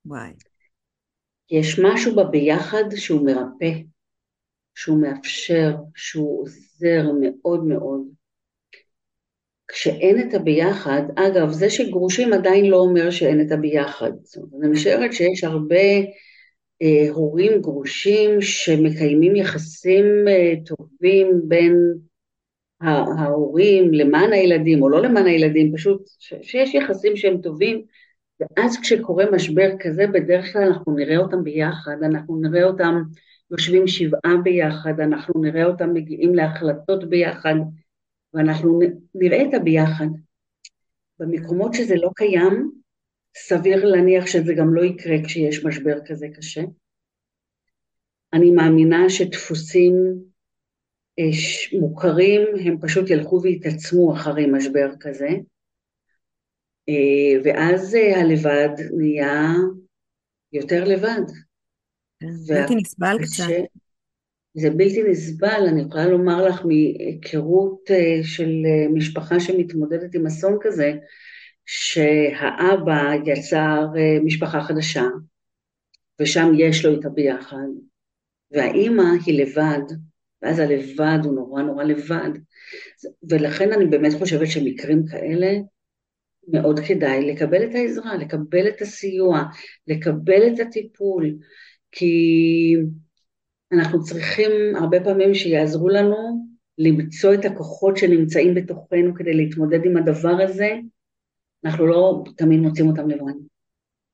וואי. 0.04 0.32
יש 1.50 1.80
משהו 1.84 2.16
בביחד 2.16 2.84
שהוא 2.96 3.26
מרפא, 3.26 3.82
שהוא 4.80 5.02
מאפשר, 5.02 5.74
שהוא 5.96 6.42
עוזר 6.42 7.10
מאוד 7.20 7.64
מאוד. 7.64 8.00
כשאין 9.68 10.20
את 10.20 10.34
הביחד, 10.34 11.02
אגב, 11.16 11.50
זה 11.50 11.70
שגרושים 11.70 12.32
עדיין 12.32 12.64
לא 12.64 12.76
אומר 12.76 13.10
שאין 13.10 13.40
את 13.40 13.52
הביחד. 13.52 14.10
אני 14.60 14.68
משערת 14.68 15.12
שיש 15.12 15.44
הרבה 15.44 15.76
אה, 16.82 17.10
הורים 17.10 17.60
גרושים 17.60 18.40
שמקיימים 18.40 19.36
יחסים 19.36 20.04
אה, 20.28 20.52
טובים 20.66 21.40
בין 21.48 21.76
ההורים 22.80 23.94
למען 23.94 24.32
הילדים, 24.32 24.82
או 24.82 24.88
לא 24.88 25.02
למען 25.02 25.26
הילדים, 25.26 25.72
פשוט 25.74 26.02
שיש 26.42 26.74
יחסים 26.74 27.16
שהם 27.16 27.40
טובים, 27.40 27.82
ואז 28.40 28.80
כשקורה 28.80 29.24
משבר 29.32 29.70
כזה, 29.80 30.06
בדרך 30.06 30.52
כלל 30.52 30.62
אנחנו 30.62 30.96
נראה 30.96 31.16
אותם 31.16 31.44
ביחד, 31.44 31.96
אנחנו 32.02 32.40
נראה 32.40 32.64
אותם 32.64 33.02
יושבים 33.50 33.86
שבעה 33.86 34.36
ביחד, 34.42 35.00
אנחנו 35.00 35.42
נראה 35.42 35.64
אותם 35.64 35.94
מגיעים 35.94 36.34
להחלטות 36.34 37.08
ביחד, 37.08 37.54
ואנחנו 38.34 38.80
נראה 39.14 39.42
את 39.48 39.54
הביחד. 39.54 40.06
במקומות 41.18 41.74
שזה 41.74 41.94
לא 41.94 42.10
קיים, 42.16 42.70
סביר 43.36 43.84
להניח 43.84 44.26
שזה 44.26 44.54
גם 44.54 44.74
לא 44.74 44.84
יקרה 44.84 45.16
כשיש 45.24 45.64
משבר 45.64 45.98
כזה 46.06 46.26
קשה. 46.36 46.62
אני 48.32 48.50
מאמינה 48.50 49.10
שדפוסים 49.10 49.94
אה, 51.18 51.24
מוכרים, 51.80 52.42
הם 52.66 52.80
פשוט 52.80 53.10
ילכו 53.10 53.42
ויתעצמו 53.42 54.14
אחרי 54.14 54.46
משבר 54.46 54.90
כזה. 55.00 55.28
אה, 56.88 57.40
ואז 57.44 57.94
אה, 57.94 58.20
הלבד 58.20 58.74
נהיה 58.96 59.52
יותר 60.52 60.84
לבד. 60.84 61.49
בלתי 62.48 62.74
נסבל 62.74 63.16
קצת. 63.22 63.44
זה 64.54 64.70
בלתי 64.70 65.02
נסבל, 65.02 65.66
אני 65.68 65.82
יכולה 65.82 66.06
לומר 66.06 66.44
לך 66.44 66.64
מהיכרות 66.64 67.90
אה, 67.90 68.20
של 68.22 68.50
משפחה 68.94 69.40
שמתמודדת 69.40 70.14
עם 70.14 70.26
אסון 70.26 70.58
כזה, 70.60 70.92
שהאבא 71.66 73.12
יצר 73.26 73.86
משפחה 74.24 74.60
חדשה, 74.62 75.04
ושם 76.20 76.52
יש 76.58 76.84
לו 76.84 77.00
את 77.00 77.04
הביחד, 77.04 77.66
והאימא 78.50 79.04
היא 79.26 79.42
לבד, 79.42 79.94
ואז 80.42 80.58
הלבד 80.58 81.18
הוא 81.24 81.34
נורא 81.34 81.62
נורא 81.62 81.84
לבד. 81.84 82.30
ולכן 83.30 83.72
אני 83.72 83.86
באמת 83.86 84.12
חושבת 84.18 84.48
שמקרים 84.48 85.06
כאלה 85.06 85.52
מאוד 86.48 86.80
כדאי 86.80 87.32
לקבל 87.32 87.64
את 87.64 87.74
העזרה, 87.74 88.16
לקבל 88.16 88.68
את 88.68 88.82
הסיוע, 88.82 89.42
לקבל 89.86 90.54
את 90.54 90.60
הטיפול, 90.60 91.34
כי 91.92 92.76
אנחנו 93.72 94.02
צריכים 94.04 94.50
הרבה 94.76 95.00
פעמים 95.04 95.34
שיעזרו 95.34 95.88
לנו 95.88 96.46
למצוא 96.78 97.34
את 97.34 97.44
הכוחות 97.44 97.96
שנמצאים 97.96 98.54
בתוכנו 98.54 99.14
כדי 99.14 99.34
להתמודד 99.34 99.84
עם 99.84 99.96
הדבר 99.96 100.36
הזה, 100.42 100.78
אנחנו 101.64 101.86
לא 101.86 102.24
תמיד 102.36 102.60
מוצאים 102.60 102.88
אותם 102.88 103.10
לבד. 103.10 103.32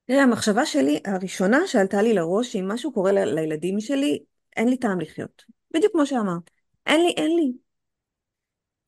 תראה, 0.06 0.22
המחשבה 0.22 0.66
שלי, 0.66 1.00
הראשונה 1.04 1.66
שעלתה 1.66 2.02
לי 2.02 2.14
לראש, 2.14 2.56
אם 2.56 2.68
משהו 2.68 2.92
קורה 2.92 3.12
ל- 3.12 3.34
לילדים 3.34 3.80
שלי, 3.80 4.18
אין 4.56 4.68
לי 4.68 4.76
טעם 4.76 5.00
לחיות. 5.00 5.44
בדיוק 5.74 5.92
כמו 5.92 6.06
שאמרת. 6.06 6.50
אין 6.86 7.00
לי, 7.00 7.14
אין 7.16 7.36
לי. 7.36 7.52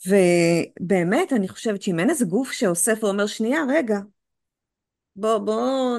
ובאמת, 0.07 1.33
אני 1.33 1.49
חושבת 1.49 1.83
שאם 1.83 2.01
אין 2.01 2.11
איזה 2.11 2.25
גוף 2.25 2.53
שאוסף 2.53 3.05
ואומר, 3.05 3.27
שנייה, 3.27 3.61
רגע, 3.69 3.99
בוא, 5.17 5.39
בוא, 5.39 5.99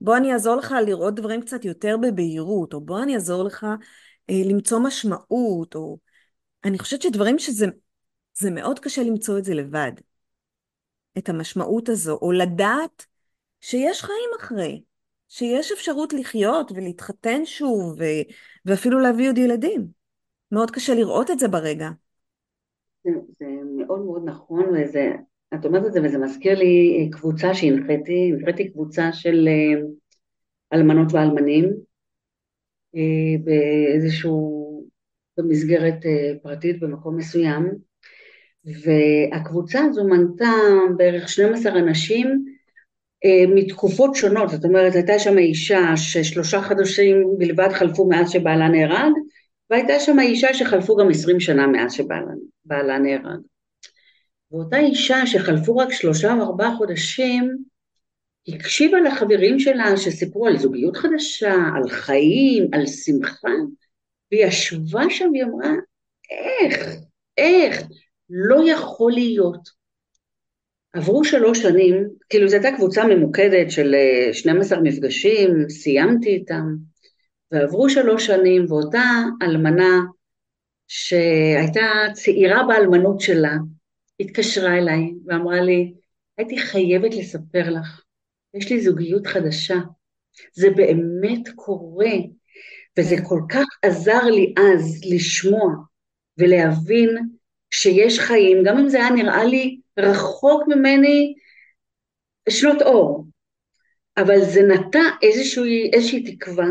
בוא 0.00 0.16
אני 0.16 0.32
אעזור 0.32 0.56
לך 0.56 0.74
לראות 0.86 1.14
דברים 1.14 1.40
קצת 1.40 1.64
יותר 1.64 1.96
בבהירות, 2.02 2.74
או 2.74 2.80
בוא 2.80 3.02
אני 3.02 3.14
אעזור 3.14 3.44
לך 3.44 3.66
אה, 4.30 4.42
למצוא 4.44 4.78
משמעות, 4.78 5.74
או... 5.74 5.98
אני 6.64 6.78
חושבת 6.78 7.02
שדברים 7.02 7.38
שזה 7.38 7.66
זה 8.34 8.50
מאוד 8.50 8.78
קשה 8.78 9.02
למצוא 9.02 9.38
את 9.38 9.44
זה 9.44 9.54
לבד, 9.54 9.92
את 11.18 11.28
המשמעות 11.28 11.88
הזו, 11.88 12.18
או 12.22 12.32
לדעת 12.32 13.06
שיש 13.60 14.02
חיים 14.02 14.30
אחרי, 14.40 14.82
שיש 15.28 15.72
אפשרות 15.72 16.12
לחיות 16.12 16.72
ולהתחתן 16.72 17.46
שוב, 17.46 17.96
ו... 17.98 18.04
ואפילו 18.64 19.00
להביא 19.00 19.28
עוד 19.28 19.38
ילדים. 19.38 19.86
מאוד 20.52 20.70
קשה 20.70 20.94
לראות 20.94 21.30
את 21.30 21.38
זה 21.38 21.48
ברגע. 21.48 21.88
זה, 23.04 23.10
זה 23.38 23.46
מאוד 23.76 24.00
מאוד 24.00 24.22
נכון, 24.24 24.64
וזה, 24.68 25.10
את 25.54 25.64
אומרת 25.64 25.86
את 25.86 25.92
זה 25.92 26.02
וזה 26.02 26.18
מזכיר 26.18 26.58
לי 26.58 27.08
קבוצה 27.12 27.54
שהנחיתי, 27.54 28.32
הנחיתי 28.34 28.70
קבוצה 28.70 29.12
של 29.12 29.48
אה, 29.48 29.80
אלמנות 30.72 31.12
ואלמנים 31.12 31.70
אה, 32.96 33.36
באיזשהו, 33.44 34.60
במסגרת 35.38 36.06
אה, 36.06 36.32
פרטית 36.42 36.80
במקום 36.80 37.16
מסוים, 37.16 37.68
והקבוצה 38.64 39.80
הזו 39.80 40.04
מנתה 40.04 40.52
בערך 40.96 41.28
12 41.28 41.78
אנשים 41.78 42.44
מתקופות 43.54 44.14
שונות, 44.14 44.48
זאת 44.50 44.64
אומרת 44.64 44.94
הייתה 44.94 45.18
שם 45.18 45.38
אישה 45.38 45.96
ששלושה 45.96 46.62
חודשים 46.62 47.24
בלבד 47.38 47.68
חלפו 47.72 48.08
מאז 48.08 48.30
שבעלה 48.30 48.68
נהרג, 48.68 49.12
והייתה 49.70 50.00
שם 50.00 50.20
אישה 50.20 50.54
שחלפו 50.54 50.96
גם 50.96 51.10
עשרים 51.10 51.40
שנה 51.40 51.66
מאז 51.66 51.92
שבעלה 51.92 52.98
נהרג. 52.98 53.40
ואותה 54.50 54.78
אישה 54.78 55.26
שחלפו 55.26 55.76
רק 55.76 55.92
שלושה 55.92 56.34
או 56.34 56.42
ארבעה 56.42 56.76
חודשים, 56.76 57.56
הקשיבה 58.48 59.00
לחברים 59.00 59.58
שלה 59.58 59.96
שסיפרו 59.96 60.46
על 60.46 60.58
זוגיות 60.58 60.96
חדשה, 60.96 61.54
על 61.76 61.88
חיים, 61.88 62.68
על 62.72 62.86
שמחה, 62.86 63.48
והיא 64.32 64.46
ישבה 64.46 65.02
שם 65.10 65.30
והיא 65.32 65.44
אמרה, 65.44 65.70
איך, 66.30 66.96
איך, 67.38 67.82
לא 68.30 68.70
יכול 68.70 69.12
להיות. 69.12 69.80
עברו 70.92 71.24
שלוש 71.24 71.62
שנים, 71.62 72.08
כאילו 72.28 72.48
זו 72.48 72.56
הייתה 72.56 72.76
קבוצה 72.76 73.04
ממוקדת 73.04 73.70
של 73.70 73.94
12 74.32 74.78
אה, 74.78 74.82
מפגשים, 74.82 75.68
סיימתי 75.68 76.28
איתם, 76.28 76.64
ועברו 77.52 77.90
שלוש 77.90 78.26
שנים, 78.26 78.66
ואותה 78.68 79.22
אלמנה 79.42 80.00
שהייתה 80.88 81.86
צעירה 82.12 82.62
באלמנות 82.68 83.20
שלה, 83.20 83.54
התקשרה 84.20 84.78
אליי 84.78 85.12
ואמרה 85.26 85.60
לי, 85.60 85.94
הייתי 86.38 86.58
חייבת 86.58 87.14
לספר 87.14 87.70
לך, 87.70 88.02
יש 88.54 88.72
לי 88.72 88.80
זוגיות 88.80 89.26
חדשה, 89.26 89.76
זה 90.52 90.70
באמת 90.70 91.48
קורה, 91.54 92.12
וזה 92.98 93.16
כן. 93.16 93.24
כל 93.24 93.40
כך 93.48 93.66
עזר 93.82 94.24
לי 94.24 94.54
אז 94.58 95.00
לשמוע 95.14 95.74
ולהבין 96.38 97.10
שיש 97.70 98.18
חיים, 98.18 98.62
גם 98.64 98.78
אם 98.78 98.88
זה 98.88 98.98
היה 98.98 99.10
נראה 99.10 99.44
לי 99.44 99.80
רחוק 99.98 100.62
ממני 100.68 101.34
שנות 102.48 102.82
אור, 102.82 103.26
אבל 104.16 104.44
זה 104.44 104.62
נטע 104.62 105.02
איזושהי, 105.22 105.90
איזושהי 105.92 106.36
תקווה, 106.36 106.68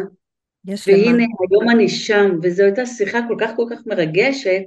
והנה 0.66 1.12
למה. 1.12 1.24
היום 1.50 1.70
אני 1.72 1.90
שם, 1.90 2.30
וזו 2.44 2.64
הייתה 2.64 2.86
שיחה 2.86 3.20
כל 3.28 3.36
כך 3.40 3.52
כל 3.56 3.66
כך 3.72 3.80
מרגשת, 3.86 4.62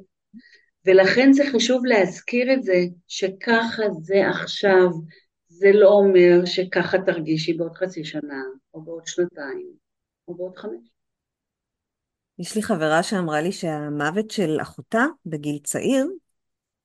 ולכן 0.87 1.33
זה 1.33 1.43
חשוב 1.55 1.85
להזכיר 1.87 2.53
את 2.55 2.63
זה, 2.63 2.75
שככה 3.09 3.83
זה 4.03 4.29
עכשיו, 4.29 4.89
זה 5.49 5.71
לא 5.75 5.89
אומר 5.89 6.45
שככה 6.45 6.99
תרגישי 7.07 7.53
בעוד 7.53 7.75
חצי 7.75 8.05
שנה, 8.05 8.43
או 8.75 8.83
בעוד 8.83 9.07
שנתיים, 9.07 9.73
או 10.29 10.35
בעוד 10.35 10.57
חמש. 10.57 10.89
יש 12.39 12.57
לי 12.57 12.63
חברה 12.63 13.03
שאמרה 13.03 13.41
לי 13.41 13.53
שהמוות 13.53 14.31
של 14.31 14.59
אחותה 14.63 15.05
בגיל 15.27 15.59
צעיר, 15.65 16.07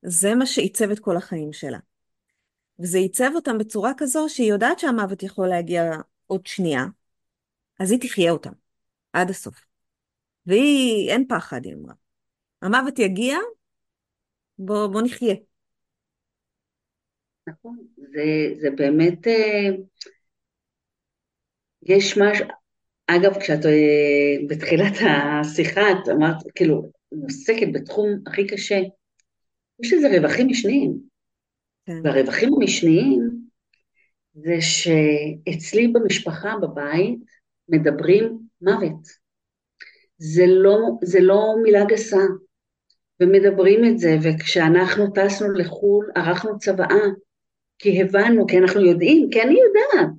זה 0.01 0.35
מה 0.35 0.45
שעיצב 0.45 0.91
את 0.91 0.99
כל 0.99 1.17
החיים 1.17 1.53
שלה. 1.53 1.79
וזה 2.79 2.97
עיצב 2.97 3.29
אותם 3.35 3.57
בצורה 3.57 3.91
כזו 3.97 4.25
שהיא 4.29 4.49
יודעת 4.49 4.79
שהמוות 4.79 5.23
יכול 5.23 5.47
להגיע 5.47 5.91
עוד 6.25 6.45
שנייה, 6.45 6.85
אז 7.79 7.91
היא 7.91 7.99
תחיה 8.01 8.31
אותם. 8.31 8.51
עד 9.13 9.29
הסוף. 9.29 9.55
והיא, 10.45 11.11
אין 11.11 11.27
פחד, 11.29 11.65
היא 11.65 11.73
אמרה. 11.73 11.93
המוות 12.61 12.99
יגיע, 12.99 13.37
בוא, 14.59 14.87
בוא 14.87 15.01
נחיה. 15.01 15.35
נכון, 17.47 17.77
זה, 17.97 18.23
זה 18.61 18.69
באמת, 18.69 19.27
אה, 19.27 19.69
יש 21.83 22.17
משהו, 22.17 22.45
אגב, 23.07 23.39
כשאת 23.39 23.65
אה, 23.65 24.47
בתחילת 24.49 24.93
השיחה, 25.01 25.81
את 25.91 26.09
אמרת, 26.09 26.35
כאילו, 26.55 26.91
עוסקת 27.23 27.67
בתחום 27.73 28.09
הכי 28.27 28.47
קשה, 28.47 28.79
יש 29.83 29.93
לזה 29.93 30.07
רווחים 30.17 30.47
משניים. 30.47 30.97
כן. 31.85 32.01
והרווחים 32.03 32.53
המשניים 32.53 33.47
זה 34.33 34.55
שאצלי 34.61 35.87
במשפחה, 35.87 36.53
בבית, 36.61 37.19
מדברים 37.69 38.39
מוות. 38.61 39.07
זה 40.17 40.43
לא, 40.47 40.77
זה 41.03 41.19
לא 41.19 41.55
מילה 41.63 41.85
גסה, 41.85 42.21
ומדברים 43.19 43.85
את 43.85 43.99
זה, 43.99 44.15
וכשאנחנו 44.23 45.11
טסנו 45.11 45.51
לחו"ל 45.51 46.11
ערכנו 46.15 46.59
צוואה, 46.59 47.05
כי 47.79 48.01
הבנו, 48.01 48.47
כי 48.47 48.57
אנחנו 48.57 48.81
יודעים, 48.81 49.29
כי 49.31 49.41
אני 49.41 49.55
יודעת, 49.59 50.15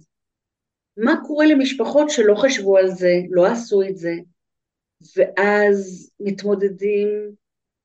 מה 0.96 1.14
קורה 1.26 1.46
למשפחות 1.46 2.10
שלא 2.10 2.34
חשבו 2.34 2.78
על 2.78 2.88
זה, 2.90 3.12
לא 3.30 3.46
עשו 3.46 3.82
את 3.82 3.96
זה, 3.96 4.14
ואז 5.16 6.10
מתמודדים, 6.20 7.08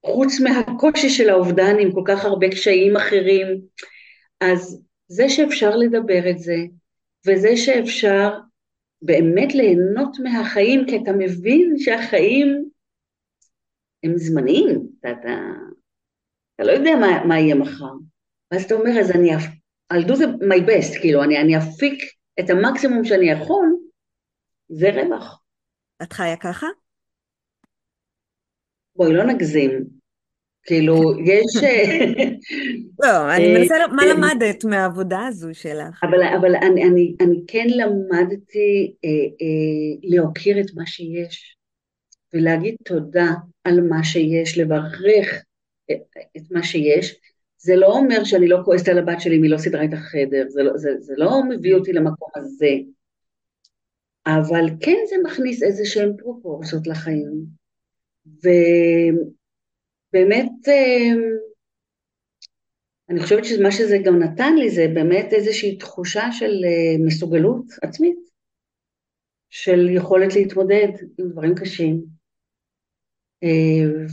חוץ 0.05 0.39
מהקושי 0.39 1.09
של 1.09 1.29
האובדן 1.29 1.75
עם 1.79 1.91
כל 1.91 2.03
כך 2.07 2.25
הרבה 2.25 2.49
קשיים 2.49 2.95
אחרים, 2.95 3.61
אז 4.41 4.81
זה 5.07 5.29
שאפשר 5.29 5.75
לדבר 5.75 6.29
את 6.29 6.39
זה, 6.39 6.55
וזה 7.27 7.57
שאפשר 7.57 8.29
באמת 9.01 9.55
ליהנות 9.55 10.17
מהחיים, 10.19 10.85
כי 10.87 10.97
אתה 11.03 11.11
מבין 11.11 11.75
שהחיים 11.77 12.69
הם 14.03 14.17
זמניים, 14.17 14.92
אתה, 15.03 15.11
אתה, 15.11 15.29
אתה 16.55 16.63
לא 16.63 16.71
יודע 16.71 16.91
מה, 16.95 17.25
מה 17.27 17.39
יהיה 17.39 17.55
מחר. 17.55 17.93
ואז 18.51 18.63
אתה 18.63 18.73
אומר, 18.73 18.99
אז 18.99 19.11
אני, 19.11 19.35
I'll 19.93 20.07
do 20.07 20.13
the, 20.13 20.27
my 20.41 20.69
best, 20.69 21.01
כאילו, 21.01 21.23
אני, 21.23 21.37
אני 21.37 21.57
אפיק 21.57 22.03
את 22.39 22.49
המקסימום 22.49 23.03
שאני 23.03 23.29
יכול, 23.31 23.75
זה 24.69 24.89
רווח. 24.89 25.43
את 26.03 26.13
חיה 26.13 26.37
ככה? 26.37 26.67
בואי, 28.95 29.13
לא 29.13 29.23
נגזים. 29.23 29.83
כאילו, 30.65 30.95
יש... 31.25 31.63
לא, 33.03 33.35
אני 33.35 33.53
מנסה, 33.53 33.75
מה 33.87 34.01
כן. 34.01 34.09
למדת 34.09 34.63
מהעבודה 34.63 35.27
הזו 35.27 35.49
שלך? 35.53 36.03
אבל, 36.03 36.23
אבל 36.39 36.55
אני, 36.55 36.83
אני, 36.83 37.15
אני 37.21 37.43
כן 37.47 37.67
למדתי 37.69 38.95
אה, 39.05 39.09
אה, 39.09 39.99
להוקיר 40.03 40.59
את 40.59 40.65
מה 40.75 40.85
שיש, 40.85 41.57
ולהגיד 42.33 42.75
תודה 42.85 43.27
על 43.63 43.81
מה 43.81 44.03
שיש, 44.03 44.57
לברך 44.57 45.01
את, 45.91 46.51
מה 46.51 46.63
שיש. 46.63 47.15
זה 47.57 47.75
לא 47.75 47.87
אומר 47.87 48.23
שאני 48.23 48.47
לא 48.47 48.57
כועסת 48.65 48.87
על 48.87 48.97
הבת 48.97 49.21
שלי 49.21 49.37
אם 49.37 49.43
היא 49.43 49.51
לא 49.51 49.57
סידרה 49.57 49.85
את 49.85 49.93
החדר, 49.93 50.45
זה 50.49 50.63
לא, 50.63 50.77
זה, 50.77 50.89
זה 50.99 51.13
לא 51.17 51.41
מביא 51.49 51.75
אותי 51.75 51.93
למקום 51.93 52.29
הזה. 52.35 52.71
אבל 54.25 54.65
כן 54.79 54.97
זה 55.09 55.15
מכניס 55.23 55.63
איזה 55.63 55.85
שהן 55.85 56.17
פרופורציות 56.17 56.87
לחיים. 56.87 57.45
ו... 58.27 58.49
באמת, 60.13 60.67
אמ, 60.67 61.21
אני 63.09 63.19
חושבת 63.19 63.45
שמה 63.45 63.71
שזה 63.71 63.97
גם 64.05 64.19
נתן 64.19 64.55
לי 64.55 64.69
זה 64.69 64.87
באמת 64.93 65.33
איזושהי 65.33 65.77
תחושה 65.77 66.31
של 66.31 66.51
אה, 66.65 67.05
מסוגלות 67.05 67.65
עצמית, 67.81 68.19
של 69.49 69.89
יכולת 69.89 70.35
להתמודד 70.35 70.87
עם 71.19 71.29
דברים 71.29 71.55
קשים, 71.55 72.05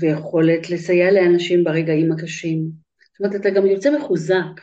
ויכולת 0.01 0.71
לסייע 0.71 1.11
לאנשים 1.13 1.65
ברגעים 1.65 2.13
הקשים. 2.13 2.71
זאת 3.13 3.21
אומרת, 3.21 3.41
אתה 3.41 3.51
גם 3.51 3.67
יוצא 3.67 3.91
מחוזק 3.99 4.61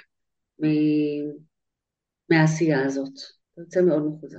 מהעשייה 2.30 2.86
הזאת, 2.86 3.14
אתה 3.54 3.62
יוצא 3.62 3.82
מאוד 3.82 4.04
מחוזק. 4.08 4.38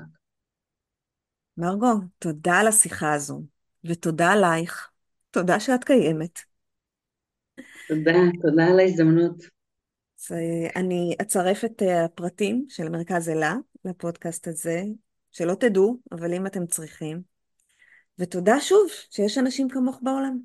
מרגו, 1.57 1.93
תודה 2.19 2.55
על 2.55 2.67
השיחה 2.67 3.15
הזו, 3.15 3.43
ותודה 3.85 4.33
עלייך. 4.33 4.91
תודה 5.31 5.61
שאת 5.61 5.85
קיימת. 5.85 6.39
תודה, 7.89 8.13
תודה 8.43 8.67
על 8.67 8.81
ההזדמנות. 8.81 9.43
אז 10.21 10.33
אה, 10.33 10.81
אני 10.81 11.17
אצרף 11.23 11.65
את 11.65 11.83
אה, 11.83 12.05
הפרטים 12.05 12.67
של 12.69 12.89
מרכז 12.89 13.29
אלה 13.29 13.57
לפודקאסט 13.85 14.49
הזה, 14.49 14.83
שלא 15.33 15.55
תדעו, 15.55 15.99
אבל 16.13 16.35
אם 16.35 16.47
אתם 16.47 16.67
צריכים. 16.67 17.38
ותודה 18.19 18.61
שוב 18.61 18.89
שיש 19.11 19.39
אנשים 19.39 19.69
כמוך 19.69 19.99
בעולם. 20.03 20.39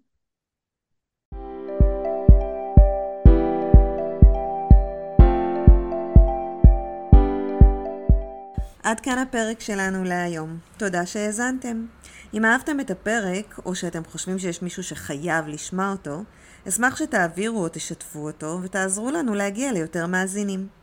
עד 8.84 8.99
כאן 8.99 9.17
הפרק 9.17 9.59
שלנו 9.59 10.03
להיום. 10.03 10.57
תודה 10.78 11.05
שהאזנתם. 11.05 11.86
אם 12.34 12.45
אהבתם 12.45 12.80
את 12.80 12.91
הפרק, 12.91 13.59
או 13.65 13.76
שאתם 13.76 14.03
חושבים 14.03 14.39
שיש 14.39 14.61
מישהו 14.61 14.84
שחייב 14.84 15.47
לשמוע 15.47 15.91
אותו, 15.91 16.24
אשמח 16.67 16.95
שתעבירו 16.95 17.63
או 17.63 17.69
תשתפו 17.69 18.19
אותו, 18.19 18.59
ותעזרו 18.63 19.11
לנו 19.11 19.34
להגיע 19.34 19.71
ליותר 19.71 20.07
מאזינים. 20.07 20.82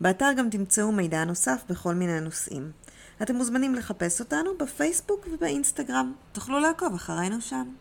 באתר 0.00 0.32
גם 0.36 0.50
תמצאו 0.50 0.92
מידע 0.92 1.24
נוסף 1.24 1.64
בכל 1.68 1.94
מיני 1.94 2.20
נושאים. 2.20 2.70
אתם 3.22 3.36
מוזמנים 3.36 3.74
לחפש 3.74 4.20
אותנו 4.20 4.50
בפייסבוק 4.58 5.26
ובאינסטגרם. 5.32 6.12
תוכלו 6.32 6.60
לעקוב 6.60 6.94
אחרינו 6.94 7.40
שם. 7.40 7.72